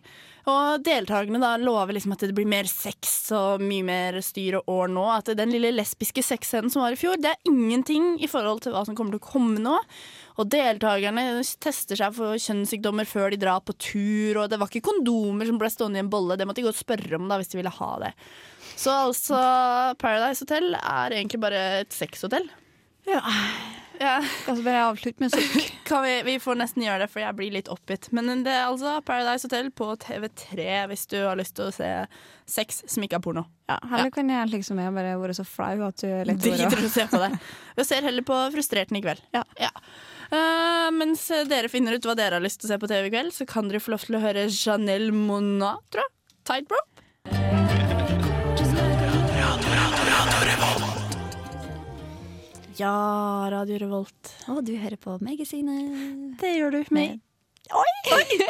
Og 0.49 0.81
deltakerne 0.81 1.41
da 1.41 1.51
lover 1.61 1.93
liksom 1.93 2.15
at 2.15 2.23
det 2.25 2.33
blir 2.37 2.49
mer 2.49 2.69
sex 2.69 3.29
og 3.37 3.61
mye 3.61 3.85
mer 3.85 4.17
styr 4.25 4.57
og 4.61 4.71
år 4.73 4.89
nå. 4.89 5.03
At 5.13 5.29
den 5.37 5.53
lille 5.53 5.73
lesbiske 5.75 6.23
sexscenen 6.25 6.73
som 6.73 6.81
var 6.85 6.95
i 6.95 6.99
fjor, 6.99 7.19
det 7.21 7.33
er 7.33 7.51
ingenting 7.51 8.15
i 8.23 8.29
forhold 8.31 8.63
til 8.65 8.73
hva 8.73 8.83
som 8.87 8.97
kommer 8.97 9.17
til 9.17 9.21
å 9.21 9.31
komme 9.31 9.61
nå. 9.61 9.75
Og 10.41 10.49
deltakerne 10.49 11.43
tester 11.61 11.99
seg 11.99 12.15
for 12.17 12.39
kjønnssykdommer 12.41 13.09
før 13.09 13.33
de 13.33 13.41
drar 13.41 13.61
på 13.65 13.75
tur. 13.77 14.41
Og 14.41 14.49
det 14.49 14.57
var 14.61 14.71
ikke 14.71 14.89
kondomer 14.89 15.49
som 15.49 15.61
ble 15.61 15.69
stående 15.73 16.01
i 16.01 16.05
en 16.05 16.11
bolle, 16.11 16.39
det 16.39 16.49
måtte 16.49 16.63
de 16.63 16.71
og 16.71 16.77
spørre 16.77 17.19
om 17.19 17.29
da 17.29 17.37
hvis 17.41 17.53
de 17.53 17.61
ville 17.61 17.75
ha 17.77 17.91
det. 18.05 18.15
Så 18.79 18.95
altså, 19.11 19.37
Paradise 20.01 20.41
Hotel 20.45 20.73
er 20.79 21.13
egentlig 21.13 21.41
bare 21.43 21.61
et 21.83 21.93
sexhotell. 21.93 22.47
Ja. 23.09 23.21
Ja. 24.01 24.15
Kan 24.45 24.57
vi 24.57 24.63
bare 24.65 24.85
avslutte 24.89 25.21
med 25.21 25.33
sukk? 25.33 25.69
Vi, 25.91 26.11
vi 26.23 26.37
får 26.39 26.55
nesten 26.55 26.85
gjøre 26.85 27.03
det, 27.03 27.07
for 27.11 27.19
jeg 27.19 27.35
blir 27.35 27.51
litt 27.51 27.67
oppgitt. 27.67 28.05
Men 28.15 28.45
det 28.45 28.53
er 28.55 28.69
altså 28.69 28.93
Paradise 29.03 29.43
Hotel 29.43 29.67
på 29.75 29.89
TV3 29.99 30.85
hvis 30.87 31.03
du 31.11 31.17
har 31.19 31.35
lyst 31.35 31.57
til 31.57 31.67
å 31.67 31.73
se 31.75 31.89
sex 32.47 32.79
som 32.87 33.03
ikke 33.03 33.17
er 33.19 33.23
porno. 33.25 33.43
Ja, 33.67 33.75
Heller 33.91 34.13
kan 34.15 34.31
jeg 34.31 34.53
liksom 34.53 34.79
jeg 34.79 34.93
bare 34.95 35.17
være 35.19 35.35
så 35.35 35.43
flau 35.43 35.83
at 35.89 35.99
du 35.99 36.07
er 36.07 36.31
Driter 36.31 36.79
i 36.79 36.87
å 36.87 36.93
se 36.93 37.03
på 37.11 37.19
det. 37.19 37.29
Jeg 37.81 37.89
ser 37.89 38.07
heller 38.07 38.23
på 38.27 38.39
Frustrerten 38.55 39.01
i 39.01 39.03
kveld. 39.03 39.19
Ja. 39.35 39.43
Eh, 40.31 40.87
mens 40.95 41.27
dere 41.51 41.67
finner 41.71 41.99
ut 41.99 42.07
hva 42.07 42.15
dere 42.15 42.39
har 42.39 42.45
lyst 42.45 42.63
til 42.63 42.69
å 42.69 42.71
se 42.71 42.79
på 42.79 42.87
TV 42.91 43.09
i 43.09 43.13
kveld, 43.17 43.35
så 43.35 43.49
kan 43.49 43.67
dere 43.67 43.83
få 43.83 43.91
lov 43.97 44.07
til 44.07 44.15
å 44.15 44.23
høre 44.23 44.47
Janelle 44.47 45.11
Monat, 45.11 45.83
tror 45.91 46.07
jeg. 46.07 46.15
Tightrope. 46.47 46.90
Ja, 52.81 53.47
Radio 53.51 53.77
Revolt. 53.77 54.29
Å, 54.49 54.55
du 54.65 54.71
hører 54.73 54.97
på 54.97 55.13
Magasinet. 55.21 56.39
Det 56.41 56.49
gjør 56.55 56.73
du. 56.73 56.79
Med 56.95 57.19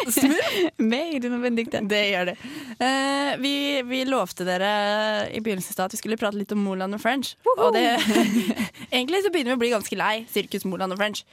Smurf! 0.08 0.54
Med 0.80 1.18
Idun 1.18 1.36
og 1.36 1.44
Benedicte. 1.44 1.82
Det 1.92 2.00
gjør 2.14 2.30
det. 2.32 2.36
Uh, 2.80 3.34
vi, 3.44 3.54
vi 3.90 4.00
lovte 4.08 4.48
dere 4.48 4.70
i 5.36 5.42
begynnelsen 5.44 5.84
at 5.84 5.92
vi 5.92 6.00
skulle 6.00 6.20
prate 6.22 6.40
litt 6.40 6.54
om 6.56 6.64
Moland 6.64 6.96
og 6.96 7.04
French. 7.04 7.34
Og 7.58 7.76
det, 7.76 7.84
egentlig 8.96 9.20
så 9.26 9.34
begynner 9.34 9.52
vi 9.52 9.60
å 9.60 9.64
bli 9.66 9.74
ganske 9.74 10.00
lei 10.00 10.14
Sirkus 10.32 10.64
Moland 10.70 10.96
og 10.96 11.02
French. 11.02 11.26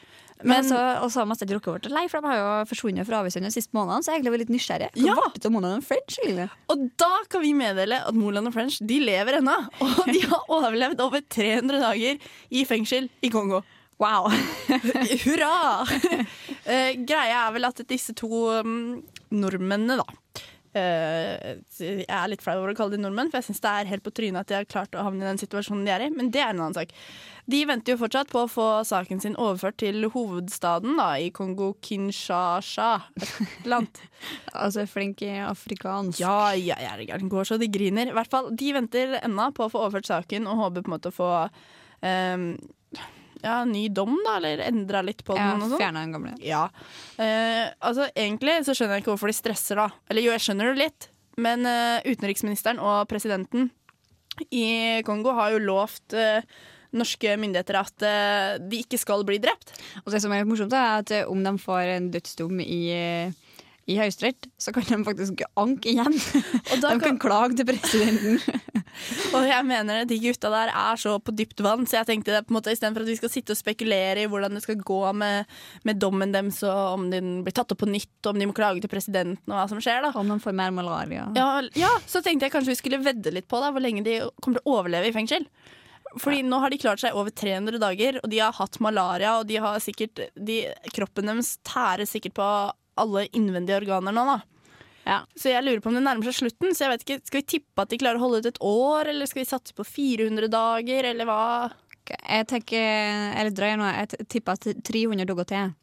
Men 0.44 0.62
så, 0.68 0.76
og 1.02 1.10
så 1.10 1.20
har 1.22 1.26
masse 1.26 1.46
drukket 1.48 1.72
vårt 1.72 1.88
lei, 1.90 2.04
for 2.08 2.20
de 2.22 2.30
har 2.30 2.36
jo 2.38 2.50
forsvunnet 2.70 3.06
fra 3.08 3.22
Avisund 3.24 3.44
de 3.48 3.50
siste 3.50 3.74
månedene. 3.74 4.04
Så 4.04 4.12
jeg 4.12 4.20
egentlig 4.20 4.32
litt 4.44 4.52
nysgjerrig. 4.54 4.90
Hva 4.94 5.06
Ja. 5.08 5.14
ble 5.18 5.32
det 5.40 5.46
av 5.46 5.52
Moland 5.56 5.84
French? 5.86 6.18
egentlig? 6.22 6.48
Og 6.70 6.84
da 7.00 7.10
kan 7.28 7.42
vi 7.42 7.52
meddele 7.58 7.98
at 8.06 8.14
Moland 8.14 8.46
og 8.46 8.54
French 8.54 8.78
de 8.84 9.00
lever 9.00 9.40
ennå. 9.40 9.56
Og 9.80 10.06
de 10.12 10.20
har 10.28 10.44
overlevd 10.48 11.00
over 11.00 11.20
300 11.26 11.80
dager 11.82 12.18
i 12.50 12.64
fengsel 12.64 13.08
i 13.22 13.30
Kongo. 13.34 13.62
Wow! 13.98 14.28
Hurra! 15.24 15.86
Eh, 16.68 16.98
greia 17.00 17.46
er 17.46 17.52
vel 17.54 17.64
at 17.64 17.78
disse 17.88 18.12
to 18.12 18.28
um, 18.60 18.98
nordmennene, 19.32 19.94
da 19.96 20.04
Jeg 20.74 22.04
er 22.04 22.28
litt 22.30 22.44
flau 22.44 22.58
over 22.60 22.74
å 22.74 22.76
kalle 22.76 22.96
de 22.96 23.02
nordmenn, 23.02 23.30
for 23.32 23.40
jeg 23.40 23.48
syns 23.48 23.62
det 23.64 23.72
er 23.72 23.90
helt 23.92 24.04
på 24.04 24.12
trynet 24.14 24.42
at 24.42 24.50
de 24.50 24.56
har 24.58 24.68
klart 24.68 24.96
å 24.96 25.04
havne 25.06 25.24
i 25.24 25.28
den 25.28 25.40
situasjonen 25.40 25.86
de 25.86 25.94
er 25.94 26.06
i, 26.06 26.10
men 26.14 26.30
det 26.34 26.42
er 26.44 26.52
en 26.52 26.62
annen 26.66 26.76
sak. 26.76 26.92
De 27.48 27.62
venter 27.64 27.94
jo 27.94 28.00
fortsatt 28.02 28.28
på 28.28 28.42
å 28.44 28.50
få 28.50 28.66
saken 28.84 29.22
sin 29.24 29.36
overført 29.40 29.78
til 29.80 30.04
hovedstaden 30.12 30.98
da, 31.00 31.08
i 31.16 31.30
Kongo 31.32 31.70
Kinshasa. 31.84 32.90
Et 33.16 33.64
eller 33.64 33.78
annet. 33.80 34.02
altså 34.66 34.84
flink 34.90 35.24
i 35.24 35.32
afrikansk. 35.46 36.20
Ja, 36.20 36.52
ja, 36.52 36.76
jeg 36.84 37.08
er. 37.08 37.24
Går 37.32 37.48
så 37.48 37.56
de 37.60 37.70
griner. 37.72 38.12
I 38.12 38.16
hvert 38.18 38.32
fall, 38.32 38.52
De 38.52 38.74
venter 38.76 39.16
ennå 39.22 39.48
på 39.56 39.64
å 39.64 39.72
få 39.72 39.86
overført 39.86 40.10
saken 40.10 40.50
og 40.50 40.60
håper 40.66 40.84
på 40.84 40.92
en 40.92 40.96
måte 40.98 41.12
å 41.12 41.16
få 41.16 41.30
ehm, 42.04 42.50
ja, 43.42 43.58
ny 43.68 43.84
dom, 43.94 44.16
da, 44.26 44.36
eller 44.38 44.62
endra 44.66 45.02
litt 45.06 45.24
på 45.26 45.36
den. 45.36 45.44
Ja, 45.44 45.58
sånn. 45.62 45.78
Fjerna 45.80 46.04
den 46.04 46.14
gamle. 46.16 46.34
Ja. 46.44 46.64
Eh, 47.16 47.66
altså, 47.78 48.08
egentlig 48.14 48.60
så 48.66 48.74
skjønner 48.74 48.98
jeg 48.98 49.04
ikke 49.06 49.14
hvorfor 49.14 49.30
de 49.32 49.38
stresser, 49.38 49.80
da. 49.80 49.88
Eller 50.10 50.26
jo, 50.26 50.32
jeg 50.34 50.46
skjønner 50.46 50.72
det 50.72 50.86
litt. 50.86 51.10
Men 51.38 51.66
eh, 51.70 52.08
utenriksministeren 52.08 52.80
og 52.82 53.04
presidenten 53.10 53.70
i 54.54 55.02
Kongo 55.06 55.34
har 55.38 55.54
jo 55.54 55.62
lovt 55.62 56.14
eh, 56.18 56.42
norske 56.96 57.34
myndigheter 57.40 57.78
at 57.78 58.06
eh, 58.06 58.54
de 58.62 58.82
ikke 58.84 59.00
skal 59.00 59.24
bli 59.28 59.38
drept. 59.42 59.74
Og 60.04 60.12
det 60.14 60.22
som 60.24 60.34
er 60.34 60.46
morsomt, 60.48 60.74
er 60.74 61.02
at 61.02 61.12
eh, 61.14 61.28
om 61.28 61.42
de 61.44 61.54
får 61.62 61.94
en 61.94 62.10
dødsdom 62.14 62.62
i, 62.64 62.80
eh, 62.94 63.47
i 63.88 63.96
Høyesterett, 63.96 64.50
så 64.60 64.72
kan 64.76 64.84
de 64.84 64.98
faktisk 65.06 65.42
anke 65.56 65.94
igjen. 65.94 66.16
De 66.82 66.94
kan 67.00 67.20
klage 67.20 67.56
til 67.56 67.68
presidenten. 67.68 68.36
Og 69.36 69.46
jeg 69.46 69.64
mener 69.68 70.04
de 70.08 70.18
gutta 70.20 70.50
der 70.52 70.72
er 70.72 70.98
så 71.00 71.14
på 71.22 71.32
dypt 71.36 71.62
vann, 71.64 71.86
så 71.88 72.00
jeg 72.00 72.08
tenkte 72.10 72.34
det 72.34 72.42
på 72.46 72.52
en 72.52 72.58
måte 72.58 72.74
istedenfor 72.74 73.04
at 73.04 73.10
vi 73.12 73.16
skal 73.20 73.32
sitte 73.32 73.54
og 73.54 73.60
spekulere 73.60 74.24
i 74.24 74.28
hvordan 74.30 74.58
det 74.58 74.64
skal 74.64 74.80
gå 74.80 75.00
med, 75.16 75.48
med 75.88 76.00
dommen 76.02 76.34
deres, 76.34 76.60
og 76.66 76.98
om 76.98 77.08
den 77.12 77.40
blir 77.46 77.56
tatt 77.56 77.72
opp 77.72 77.80
på 77.84 77.88
nytt, 77.90 78.12
og 78.24 78.32
om 78.34 78.42
de 78.42 78.50
må 78.50 78.56
klage 78.56 78.82
til 78.84 78.92
presidenten, 78.92 79.40
og 79.48 79.56
hva 79.56 79.66
som 79.70 79.80
skjer, 79.82 80.02
da. 80.04 80.12
Om 80.18 80.34
de 80.34 80.40
får 80.42 80.56
mer 80.60 80.74
malaria. 80.74 81.28
Ja, 81.38 81.48
ja, 81.78 81.94
så 82.10 82.22
tenkte 82.24 82.48
jeg 82.48 82.56
kanskje 82.56 82.74
vi 82.74 82.80
skulle 82.82 83.02
vedde 83.04 83.32
litt 83.34 83.48
på 83.48 83.62
da, 83.62 83.72
hvor 83.72 83.84
lenge 83.84 84.04
de 84.06 84.20
kommer 84.42 84.60
til 84.60 84.66
å 84.66 84.80
overleve 84.80 85.08
i 85.08 85.16
fengsel. 85.16 85.48
Fordi 86.16 86.40
nå 86.46 86.58
har 86.62 86.72
de 86.72 86.80
klart 86.80 87.02
seg 87.02 87.16
over 87.16 87.32
300 87.34 87.80
dager, 87.82 88.18
og 88.22 88.30
de 88.32 88.40
har 88.40 88.56
hatt 88.56 88.78
malaria, 88.84 89.36
og 89.38 89.48
de 89.48 89.58
har 89.60 89.80
sikkert 89.84 90.28
de, 90.34 90.62
Kroppen 90.96 91.28
deres 91.28 91.56
tærer 91.66 92.08
sikkert 92.08 92.36
på 92.38 92.48
alle 93.00 93.26
innvendige 93.32 93.80
organer 93.80 94.14
nå, 94.14 94.24
da. 94.28 94.38
Ja. 95.08 95.18
Så 95.40 95.48
jeg 95.48 95.64
lurer 95.64 95.80
på 95.80 95.88
om 95.88 95.96
det 95.96 96.04
nærmer 96.04 96.28
seg 96.28 96.36
slutten. 96.36 96.74
Så 96.76 96.84
jeg 96.84 96.92
vet 96.92 97.04
ikke, 97.06 97.20
Skal 97.30 97.40
vi 97.40 97.50
tippe 97.56 97.84
at 97.84 97.92
de 97.92 97.98
klarer 98.00 98.20
å 98.20 98.26
holde 98.26 98.42
ut 98.42 98.50
et 98.50 98.62
år, 98.64 99.08
eller 99.12 99.30
skal 99.30 99.42
vi 99.42 99.48
satse 99.48 99.76
på 99.76 99.86
400 99.88 100.50
dager, 100.52 101.08
eller 101.12 101.28
hva? 101.28 101.42
Jeg 102.08 102.48
tenker, 102.48 102.84
eller 103.36 103.52
drøyer 103.52 103.80
nå, 103.80 103.88
jeg 103.88 104.28
tipper 104.32 104.56
at 104.56 104.84
300 104.88 105.28
dager 105.28 105.48
til. 105.48 105.74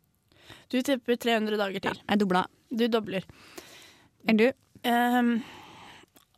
Du 0.74 0.80
tipper 0.82 1.18
300 1.22 1.58
dager 1.62 1.84
til. 1.88 2.00
Jeg 2.02 2.22
dobler. 2.22 2.50
Du 2.74 2.88
dobler. 2.92 3.26
Enn 4.30 4.40
du? 4.42 4.48
Ehm, 4.86 5.36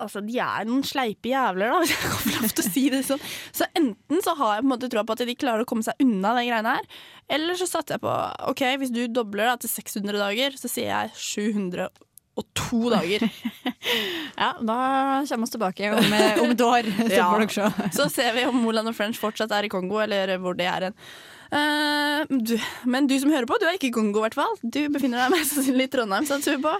altså, 0.03 0.21
de 0.25 0.39
er 0.43 0.67
noen 0.67 0.83
sleipe 0.88 1.31
jævler, 1.31 1.71
da, 1.71 1.81
hvis 1.81 1.93
jeg 1.93 2.01
kan 2.03 2.17
få 2.23 2.33
lov 2.33 2.55
til 2.57 2.63
å 2.63 2.71
si 2.71 2.83
det 2.93 3.03
sånn. 3.07 3.23
Så 3.55 3.67
enten 3.77 4.23
så 4.25 4.36
har 4.39 4.57
jeg 4.57 4.65
på 4.65 4.67
en 4.67 4.73
måte 4.73 4.89
troa 4.93 5.05
på 5.07 5.17
at 5.17 5.23
de 5.29 5.38
klarer 5.39 5.65
å 5.65 5.69
komme 5.69 5.86
seg 5.86 6.03
unna 6.03 6.33
de 6.38 6.47
greiene 6.49 6.75
her, 6.77 6.89
eller 7.38 7.60
så 7.60 7.69
satser 7.69 7.97
jeg 7.97 8.05
på 8.05 8.17
OK, 8.51 8.65
hvis 8.83 8.93
du 8.95 9.03
dobler 9.12 9.51
da, 9.51 9.55
til 9.62 9.73
600 9.73 10.19
dager, 10.21 10.60
så 10.60 10.71
sier 10.71 10.91
jeg 10.93 11.15
702 11.29 12.83
dager. 12.95 13.27
Ja, 14.38 14.51
da 14.60 14.75
kommer 15.29 15.47
vi 15.47 15.53
tilbake 15.53 15.88
om, 15.95 16.12
eh, 16.13 16.39
om 16.43 16.51
et 16.51 16.62
år. 16.62 16.89
Så 17.10 17.15
Ja. 17.15 17.69
Så 17.95 18.10
ser 18.12 18.36
vi 18.36 18.43
om 18.45 18.57
Moland 18.62 18.91
og 18.91 18.95
French 18.97 19.17
fortsatt 19.21 19.53
er 19.55 19.65
i 19.65 19.71
Kongo, 19.71 20.01
eller 20.03 20.36
hvor 20.43 20.57
det 20.57 20.67
er 20.67 20.89
hen. 20.89 20.97
Uh, 21.47 22.57
men 22.86 23.07
du 23.07 23.15
som 23.21 23.31
hører 23.31 23.47
på, 23.47 23.55
du 23.57 23.65
er 23.65 23.77
ikke 23.79 23.89
i 23.89 23.95
Kongo, 23.95 24.19
i 24.19 24.27
hvert 24.27 24.38
fall. 24.38 24.57
Du 24.62 24.81
befinner 24.91 25.23
deg 25.23 25.38
mest 25.38 25.55
sannsynlig 25.55 25.88
i 25.88 25.93
Trondheim, 25.95 26.27
satser 26.27 26.57
vi 26.57 26.65
på. 26.67 26.75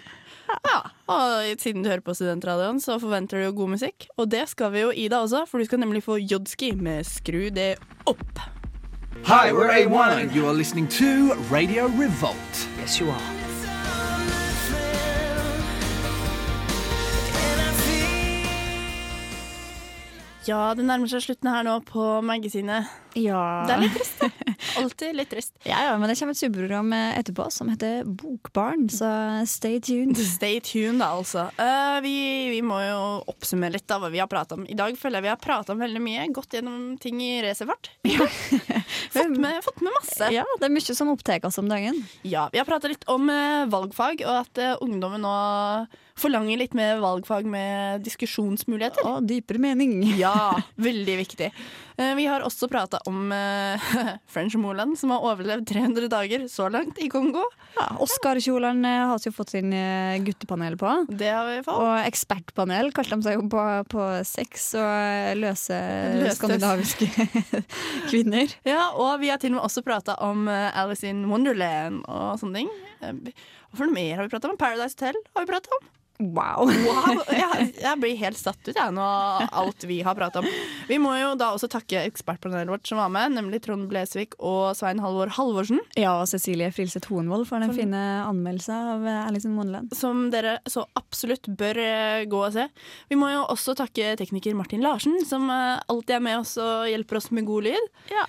Ja, 0.48 0.78
og 1.12 1.60
siden 1.60 1.84
du 1.84 1.90
hører 1.90 2.04
på 2.06 2.16
Studentradioen, 2.16 2.80
så 2.84 3.00
forventer 3.02 3.40
du 3.40 3.48
jo 3.48 3.56
god 3.62 3.74
musikk. 3.76 4.08
Og 4.18 4.30
det 4.32 4.46
skal 4.52 4.72
vi 4.76 4.86
jo 4.86 4.92
i 4.92 5.10
deg 5.12 5.18
også, 5.20 5.46
for 5.50 5.60
du 5.60 5.68
skal 5.68 5.82
nemlig 5.84 6.04
få 6.06 6.20
Jodski 6.24 6.72
med 6.76 7.08
Skru 7.08 7.50
det 7.54 7.76
opp. 8.08 8.40
Hi, 9.28 9.52
we're 9.52 9.74
A1 9.74 10.22
and 10.22 10.36
you 10.36 10.48
are 10.48 10.54
listening 10.54 10.88
to 10.88 11.34
Radio 11.52 11.88
Revolt. 11.98 12.68
Yes, 12.80 13.00
you 13.00 13.10
are. 13.10 13.47
Ja, 20.48 20.72
det 20.78 20.86
nærmer 20.88 21.10
seg 21.12 21.26
slutten 21.26 21.50
her 21.52 21.66
nå 21.68 21.74
på 21.84 22.04
magasinet. 22.24 22.88
Ja. 23.18 23.66
Det 23.68 23.74
er 23.74 23.82
litt 23.82 23.96
trist. 23.98 24.22
Alltid 24.80 25.18
litt 25.18 25.30
trist. 25.32 25.52
Ja, 25.68 25.82
ja, 25.90 25.96
men 26.00 26.08
det 26.08 26.16
kommer 26.20 26.38
et 26.38 26.40
superprogram 26.40 26.94
eh, 26.96 27.18
etterpå 27.20 27.48
som 27.52 27.72
heter 27.72 28.08
Bokbarn, 28.08 28.86
så 28.94 29.10
stay 29.50 29.82
tuned. 29.84 30.16
Stay 30.38 30.62
tuned, 30.64 31.02
da, 31.02 31.10
altså. 31.18 31.48
Uh, 31.60 32.00
vi, 32.06 32.16
vi 32.54 32.62
må 32.64 32.80
jo 32.86 33.02
oppsummere 33.34 33.76
litt 33.76 33.92
av 33.92 34.06
hva 34.06 34.12
vi 34.14 34.22
har 34.24 34.32
prata 34.32 34.56
om. 34.56 34.64
I 34.70 34.78
dag 34.78 34.96
føler 35.00 35.20
jeg 35.20 35.28
vi 35.28 35.34
har 35.34 35.44
prata 35.44 35.76
om 35.76 35.84
veldig 35.84 36.04
mye. 36.08 36.28
Gått 36.36 36.56
gjennom 36.56 36.96
ting 37.02 37.20
i 37.26 37.34
racerfart. 37.44 37.92
fått, 38.08 39.36
med, 39.36 39.60
fått 39.66 39.84
med 39.84 39.96
masse. 40.00 40.32
Ja, 40.32 40.48
det 40.62 40.70
er 40.70 40.76
mye 40.78 41.00
som 41.02 41.12
opptar 41.12 41.44
oss 41.48 41.60
om 41.60 41.68
dagen. 41.68 42.00
Ja, 42.24 42.48
Vi 42.54 42.62
har 42.62 42.70
prata 42.70 42.92
litt 42.92 43.04
om 43.12 43.28
uh, 43.28 43.68
valgfag, 43.72 44.24
og 44.24 44.44
at 44.46 44.64
uh, 44.64 44.76
ungdommen 44.86 45.28
nå 45.28 45.38
forlanger 46.18 46.58
litt 46.58 46.76
mer 46.78 47.02
valgfag 47.02 47.48
med 47.50 48.06
diskusjonsmuligheter. 48.08 49.06
Og 49.08 49.28
dypere 49.30 49.62
mening. 49.62 50.00
Ja, 50.18 50.58
veldig 50.88 51.16
viktig. 51.20 51.52
Eh, 51.98 52.14
vi 52.18 52.26
har 52.26 52.42
også 52.46 52.68
prata 52.70 53.00
om 53.10 53.32
eh, 53.34 53.84
French 54.34 54.56
Moland, 54.58 54.98
som 55.00 55.12
har 55.14 55.26
overlevd 55.26 55.68
300 55.70 56.10
dager 56.10 56.46
så 56.50 56.68
langt 56.74 56.98
i 57.02 57.10
Kongo. 57.10 57.44
Ja, 57.76 57.88
Oscar-kjolene 58.02 58.94
eh, 59.04 59.06
har 59.12 59.22
vi 59.22 59.30
jo 59.30 59.36
fått 59.36 59.54
sin 59.54 59.74
guttepanel 60.26 60.78
på. 60.80 60.94
Det 61.10 61.30
har 61.30 61.50
vi 61.50 61.60
fått. 61.66 61.82
Og 61.82 62.08
ekspertpanel 62.08 62.92
kalte 62.96 63.18
de 63.18 63.28
seg 63.28 63.38
jo 63.38 63.46
på, 63.52 63.66
på 63.94 64.08
sex 64.28 64.72
og 64.80 65.42
løse 65.42 65.78
Løstøs. 66.18 66.40
skandinaviske 66.40 67.10
kvinner. 68.10 68.58
Ja, 68.68 68.90
og 68.98 69.20
vi 69.22 69.30
har 69.34 69.42
til 69.42 69.54
og 69.54 69.60
med 69.60 69.68
også 69.68 69.86
prata 69.86 70.18
om 70.26 70.48
Alice 70.50 71.06
in 71.08 71.26
Wonderland 71.30 72.04
og 72.06 72.42
sånne 72.42 72.64
ting. 72.64 72.74
Hva 73.02 73.78
for 73.78 73.86
noe 73.86 73.98
mer 73.98 74.18
har 74.18 74.26
vi 74.26 74.34
prata 74.34 74.50
om? 74.50 74.58
Paradise 74.60 74.98
Hotel 74.98 75.18
har 75.36 75.46
vi 75.46 75.54
prata 75.54 75.78
om. 75.78 75.86
Wow. 76.20 76.66
Wow, 76.66 77.20
jeg, 77.30 77.68
jeg 77.78 78.00
blir 78.02 78.16
helt 78.18 78.40
satt 78.40 78.58
ut 78.66 78.74
jeg, 78.74 78.94
nå 78.96 79.04
alt 79.62 79.84
vi 79.86 80.00
har 80.02 80.16
prata 80.18 80.42
om. 80.42 80.48
Vi 80.90 80.98
må 80.98 81.12
jo 81.20 81.36
da 81.38 81.52
også 81.54 81.68
takke 81.70 82.02
ekspertpanelet 82.10 82.72
vårt 82.74 82.90
som 82.90 82.98
var 82.98 83.12
med, 83.14 83.36
nemlig 83.36 83.60
Trond 83.62 83.86
Blesvik 83.92 84.34
og 84.42 84.72
Svein 84.80 84.98
Halvor 85.04 85.30
Halvorsen. 85.36 85.78
Ja, 86.00 86.16
og 86.24 86.26
Cecilie 86.32 86.72
Frilseth 86.74 87.12
Hoenvold 87.14 87.46
for 87.50 87.62
den 87.62 87.70
For- 87.70 87.84
fine 87.84 88.02
anmeldelsen 88.26 88.90
av 88.96 89.06
Alison 89.28 89.54
Moneland. 89.60 89.94
Som 89.98 90.26
dere 90.34 90.56
så 90.66 90.88
absolutt 90.98 91.46
bør 91.60 91.82
eh, 91.84 92.26
gå 92.32 92.42
og 92.48 92.56
se. 92.58 92.66
Vi 93.14 93.20
må 93.22 93.30
jo 93.36 93.44
også 93.54 93.78
takke 93.78 94.16
tekniker 94.18 94.58
Martin 94.58 94.82
Larsen, 94.82 95.20
som 95.30 95.46
eh, 95.54 95.78
alltid 95.86 96.18
er 96.18 96.26
med 96.32 96.40
oss 96.42 96.56
og 96.58 96.90
hjelper 96.90 97.22
oss 97.22 97.30
med 97.38 97.46
god 97.46 97.70
lyd. 97.70 97.94
Ja, 98.10 98.26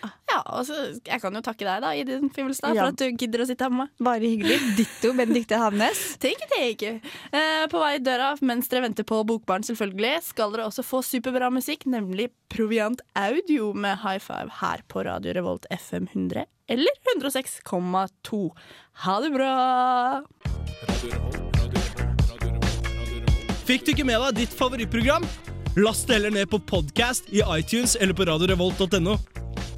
og 0.53 0.61
så, 0.69 0.77
Jeg 1.09 1.23
kan 1.25 1.33
jo 1.35 1.41
takke 1.41 1.65
deg, 1.65 1.81
da, 1.87 1.95
Idun 1.97 2.29
Fivelstad, 2.37 2.77
Ja. 2.77 2.85
for 2.85 2.93
at 2.93 3.01
du 3.01 3.17
gidder 3.25 3.47
å 3.47 3.49
sitte 3.49 3.65
her 3.65 3.73
med 3.73 3.87
meg. 3.87 3.97
Bare 4.11 4.29
hyggelig. 4.29 4.61
Ditto 4.77 5.15
Benedicte 5.17 5.57
Havnes. 5.65 6.05
Take 6.21 6.45
it, 6.45 6.53
take 6.53 6.93
it. 6.99 7.11
Eh, 7.33 7.65
på 7.73 7.78
vei 7.83 7.95
i 7.97 8.03
døra 8.03 8.31
mens 8.45 8.69
dere 8.71 8.85
venter 8.87 9.07
på 9.09 9.21
Bokbarn, 9.29 9.65
selvfølgelig, 9.67 10.15
skal 10.31 10.53
dere 10.55 10.69
også 10.69 10.85
få 10.87 11.03
superbra 11.07 11.51
musikk, 11.55 11.87
nemlig 11.91 12.29
Proviant 12.53 13.03
Audio 13.19 13.73
med 13.75 14.01
High 14.05 14.23
Five 14.23 14.61
her 14.61 14.85
på 14.89 15.05
Radio 15.09 15.35
Revolt 15.37 15.69
FM 15.75 16.09
100 16.13 16.47
eller 16.69 17.03
106,2. 17.17 18.41
Ha 19.05 19.21
det 19.25 19.31
bra! 19.35 19.53
Fikk 23.69 23.85
du 23.85 23.93
ikke 23.93 24.07
med 24.09 24.23
deg 24.25 24.45
ditt 24.45 24.55
favorittprogram? 24.57 25.27
Last 25.79 26.09
det 26.09 26.19
heller 26.19 26.33
ned 26.35 26.49
på 26.51 26.59
podcast 26.59 27.29
i 27.31 27.43
iTunes 27.59 27.97
eller 28.01 28.17
på 28.17 28.27
radiorevolt.no. 28.29 29.19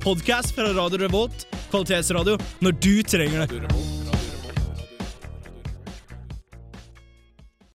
Podcast 0.01 0.55
fra 0.57 0.71
Radio 0.73 1.03
Revolt, 1.03 1.49
kvalitetsradio, 1.71 2.39
når 2.65 2.79
du 2.81 2.95
trenger 3.03 3.45
det. 3.47 4.00